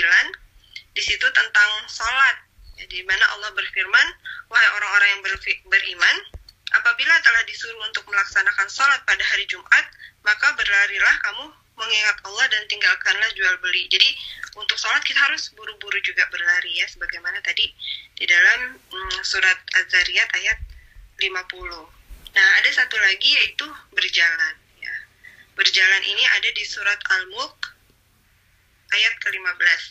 di 0.94 1.02
situ 1.02 1.26
tentang 1.34 1.70
sholat 1.90 2.36
ya, 2.78 2.86
di 2.86 3.02
mana 3.04 3.24
Allah 3.36 3.50
berfirman 3.52 4.06
wahai 4.48 4.68
orang-orang 4.78 5.08
yang 5.18 5.22
beriman 5.66 6.16
apabila 6.76 7.14
telah 7.24 7.42
disuruh 7.48 7.80
untuk 7.88 8.04
melaksanakan 8.10 8.68
sholat 8.68 9.00
pada 9.08 9.24
hari 9.24 9.48
Jumat 9.48 9.84
maka 10.26 10.52
berlarilah 10.58 11.14
kamu 11.24 11.44
mengingat 11.78 12.16
Allah 12.26 12.46
dan 12.50 12.62
tinggalkanlah 12.68 13.30
jual 13.32 13.54
beli 13.62 13.86
jadi 13.88 14.08
untuk 14.58 14.76
sholat 14.76 15.00
kita 15.06 15.22
harus 15.22 15.54
buru-buru 15.54 15.96
juga 16.02 16.26
berlari 16.28 16.76
ya 16.76 16.86
sebagaimana 16.90 17.38
tadi 17.40 17.70
di 18.18 18.24
dalam 18.26 18.76
mm, 18.90 19.22
surat 19.22 19.56
Az-Zariyat 19.78 20.28
ayat 20.34 20.58
50 21.22 21.98
Nah, 22.38 22.48
ada 22.62 22.70
satu 22.70 22.96
lagi 23.00 23.30
yaitu 23.34 23.66
berjalan. 23.90 24.54
Ya. 24.78 24.94
Berjalan 25.56 26.02
ini 26.04 26.24
ada 26.38 26.48
di 26.52 26.62
surat 26.62 27.00
Al-Mulk 27.18 27.56
ayat 28.94 29.14
ke-15. 29.26 29.82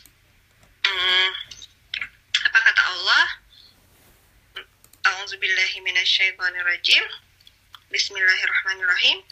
Hmm, 0.88 1.30
apa 2.48 2.60
kata 2.72 2.82
Allah? 2.88 3.26
A'udzubillahi 5.08 5.80
minasyaitonirrajim. 5.88 7.04
Bismillahirrahmanirrahim. 7.96 9.24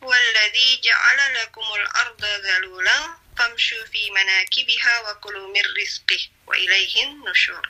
Huwallazi 0.00 0.68
ja'ala 0.80 1.24
lakumul 1.36 1.84
arda 2.00 2.32
dhalulan 2.40 3.20
famshu 3.36 3.76
fi 3.92 4.08
manakibiha 4.16 4.94
wa 5.04 5.12
kulu 5.20 5.52
mir 5.52 5.66
rizqih 5.76 6.24
wa 6.48 6.56
ilaihin 6.56 7.20
nusyur. 7.20 7.60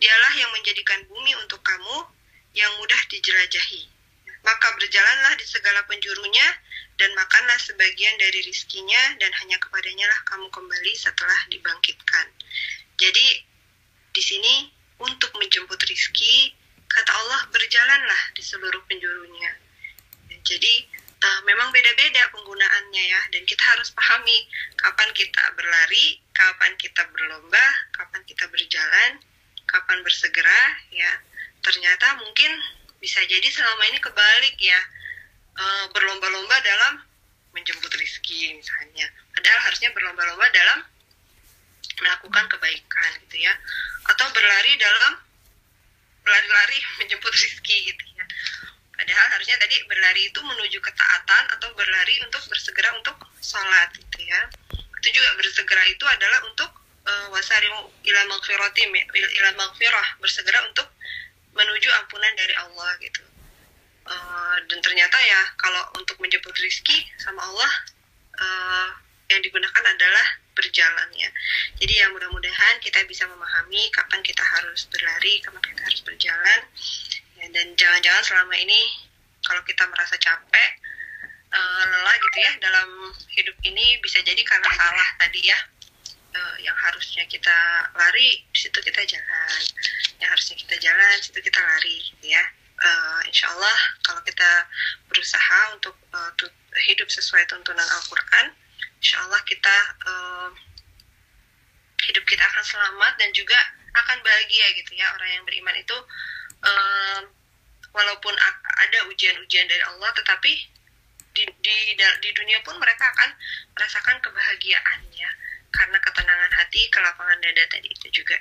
Dialah 0.00 0.32
yang 0.32 0.48
menjadikan 0.56 1.04
bumi 1.12 1.36
untuk 1.44 1.60
kamu 1.60 2.08
yang 2.56 2.72
mudah 2.80 3.00
dijelajahi. 3.12 3.84
Maka 4.40 4.72
berjalanlah 4.72 5.36
di 5.36 5.44
segala 5.44 5.84
penjurunya 5.84 6.48
dan 6.96 7.12
makanlah 7.12 7.60
sebagian 7.60 8.16
dari 8.16 8.40
rizkinya 8.48 9.20
dan 9.20 9.28
hanya 9.44 9.60
kepadanya 9.60 10.08
lah 10.08 10.20
kamu 10.32 10.48
kembali 10.48 10.92
setelah 10.96 11.40
dibangkitkan. 11.52 12.32
Jadi 12.96 13.44
di 14.08 14.22
sini 14.24 14.72
untuk 15.04 15.36
menjemput 15.36 15.84
rizki 15.84 16.63
kata 16.94 17.10
Allah 17.10 17.40
berjalanlah 17.50 18.22
di 18.38 18.42
seluruh 18.46 18.82
penjurunya. 18.86 19.52
Jadi 20.44 20.74
uh, 21.18 21.40
memang 21.48 21.74
beda-beda 21.74 22.30
penggunaannya 22.30 23.02
ya 23.02 23.20
dan 23.34 23.42
kita 23.42 23.64
harus 23.74 23.90
pahami 23.90 24.46
kapan 24.78 25.10
kita 25.10 25.42
berlari, 25.58 26.22
kapan 26.30 26.72
kita 26.78 27.02
berlomba, 27.10 27.64
kapan 27.98 28.22
kita 28.28 28.46
berjalan, 28.46 29.18
kapan 29.66 29.98
bersegera 30.06 30.62
ya. 30.94 31.12
Ternyata 31.64 32.22
mungkin 32.22 32.50
bisa 33.02 33.18
jadi 33.26 33.48
selama 33.50 33.82
ini 33.90 33.98
kebalik 33.98 34.56
ya 34.62 34.80
uh, 35.58 35.84
berlomba-lomba 35.90 36.56
dalam 36.62 37.02
menjemput 37.56 37.90
rizki 37.98 38.54
misalnya. 38.54 39.10
Padahal 39.34 39.60
harusnya 39.66 39.90
berlomba-lomba 39.90 40.46
dalam 40.54 40.78
melakukan 41.98 42.44
kebaikan 42.52 43.10
gitu 43.26 43.42
ya. 43.42 43.54
Atau 44.12 44.28
berlari 44.30 44.76
dalam 44.76 45.24
berlari-lari 46.24 46.78
menjemput 47.04 47.30
rizki 47.30 47.92
gitu 47.92 48.04
ya. 48.16 48.24
Padahal 48.94 49.26
harusnya 49.36 49.60
tadi 49.60 49.76
berlari 49.84 50.32
itu 50.32 50.40
menuju 50.40 50.78
ketaatan 50.80 51.44
atau 51.58 51.68
berlari 51.76 52.16
untuk 52.24 52.40
bersegera 52.48 52.90
untuk 52.96 53.16
sholat 53.44 53.92
gitu 53.92 54.18
ya. 54.24 54.40
Itu 54.72 55.08
juga 55.12 55.36
bersegera 55.36 55.84
itu 55.86 56.04
adalah 56.08 56.40
untuk 56.48 56.70
uh, 57.04 57.26
wasari 57.30 57.68
ila 58.08 58.22
maghfirati 58.32 58.82
ila 59.12 59.50
maghfirah 59.60 60.08
bersegera 60.24 60.64
untuk 60.64 60.88
menuju 61.52 61.88
ampunan 62.02 62.32
dari 62.34 62.54
Allah 62.56 62.90
gitu. 63.04 63.22
Uh, 64.04 64.56
dan 64.68 64.78
ternyata 64.84 65.16
ya 65.16 65.40
kalau 65.56 65.80
untuk 65.96 66.20
menjemput 66.20 66.52
rizki 66.60 67.08
sama 67.16 67.40
Allah 67.40 67.72
uh, 68.36 68.88
yang 69.32 69.40
digunakan 69.40 69.84
adalah 69.84 70.26
berjalannya. 70.54 71.28
Jadi 71.78 71.92
ya 71.92 72.06
mudah-mudahan 72.14 72.80
kita 72.80 73.02
bisa 73.10 73.26
memahami 73.28 73.90
kapan 73.90 74.22
kita 74.22 74.42
harus 74.42 74.86
berlari, 74.88 75.42
kapan 75.42 75.62
kita 75.62 75.82
harus 75.84 76.00
berjalan. 76.06 76.60
Ya, 77.38 77.46
dan 77.50 77.66
jangan-jangan 77.74 78.22
selama 78.24 78.54
ini 78.56 78.80
kalau 79.44 79.60
kita 79.66 79.84
merasa 79.90 80.16
capek, 80.16 80.70
uh, 81.52 81.82
lelah 81.90 82.16
gitu 82.16 82.38
ya 82.40 82.52
dalam 82.62 82.88
hidup 83.34 83.56
ini 83.66 83.98
bisa 84.00 84.22
jadi 84.22 84.40
karena 84.46 84.70
salah 84.72 85.08
tadi 85.20 85.42
ya. 85.44 85.58
Uh, 86.34 86.56
yang 86.58 86.74
harusnya 86.74 87.22
kita 87.30 87.54
lari, 87.94 88.42
di 88.50 88.58
situ 88.58 88.74
kita 88.82 89.06
jalan. 89.06 89.62
Yang 90.18 90.28
harusnya 90.34 90.56
kita 90.66 90.76
jalan, 90.82 91.14
situ 91.22 91.38
kita 91.38 91.60
lari 91.62 91.96
gitu 92.10 92.26
ya. 92.34 92.42
Uh, 92.74 93.22
insya 93.30 93.46
Allah 93.54 93.78
kalau 94.02 94.18
kita 94.26 94.66
berusaha 95.06 95.58
untuk 95.78 95.94
uh, 96.10 96.34
hidup 96.90 97.06
sesuai 97.06 97.46
tuntunan 97.46 97.86
Al-Quran, 97.86 98.50
insya 99.04 99.20
Allah 99.20 99.40
kita 99.44 99.76
uh, 100.08 100.48
hidup 102.08 102.24
kita 102.24 102.40
akan 102.40 102.64
selamat 102.64 103.12
dan 103.20 103.28
juga 103.36 103.60
akan 103.92 104.16
bahagia 104.24 104.66
gitu 104.80 104.96
ya 104.96 105.12
orang 105.12 105.28
yang 105.36 105.44
beriman 105.44 105.76
itu. 105.76 105.96
Uh, 106.64 107.20
walaupun 107.94 108.34
ada 108.80 108.98
ujian-ujian 109.12 109.68
dari 109.68 109.84
Allah 109.86 110.10
tetapi 110.16 110.52
di, 111.36 111.44
di 111.62 111.76
di 111.94 112.30
dunia 112.32 112.58
pun 112.64 112.74
mereka 112.80 113.04
akan 113.12 113.30
merasakan 113.76 114.16
kebahagiaannya 114.24 115.28
karena 115.70 115.98
ketenangan 116.00 116.52
hati 116.56 116.88
kelapangan 116.88 117.38
dada 117.44 117.64
tadi 117.68 117.92
itu 117.92 118.08
juga. 118.24 118.40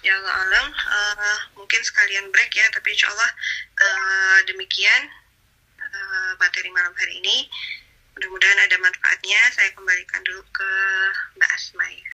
Ya 0.00 0.16
Allah 0.16 0.32
alam 0.32 0.66
uh, 0.72 1.38
mungkin 1.60 1.82
sekalian 1.84 2.32
break 2.32 2.54
ya 2.56 2.64
tapi 2.72 2.94
insya 2.94 3.12
Allah 3.12 3.30
uh, 3.76 4.38
demikian 4.48 5.02
uh, 5.76 6.32
materi 6.40 6.72
malam 6.72 6.94
hari 6.96 7.20
ini 7.20 7.50
Mudah-mudahan 8.20 8.68
ada 8.68 8.76
manfaatnya. 8.84 9.40
Saya 9.48 9.72
kembalikan 9.72 10.20
dulu 10.28 10.44
ke 10.52 10.70
Mbak 11.40 11.50
Asma 11.56 11.88
ya. 11.88 12.04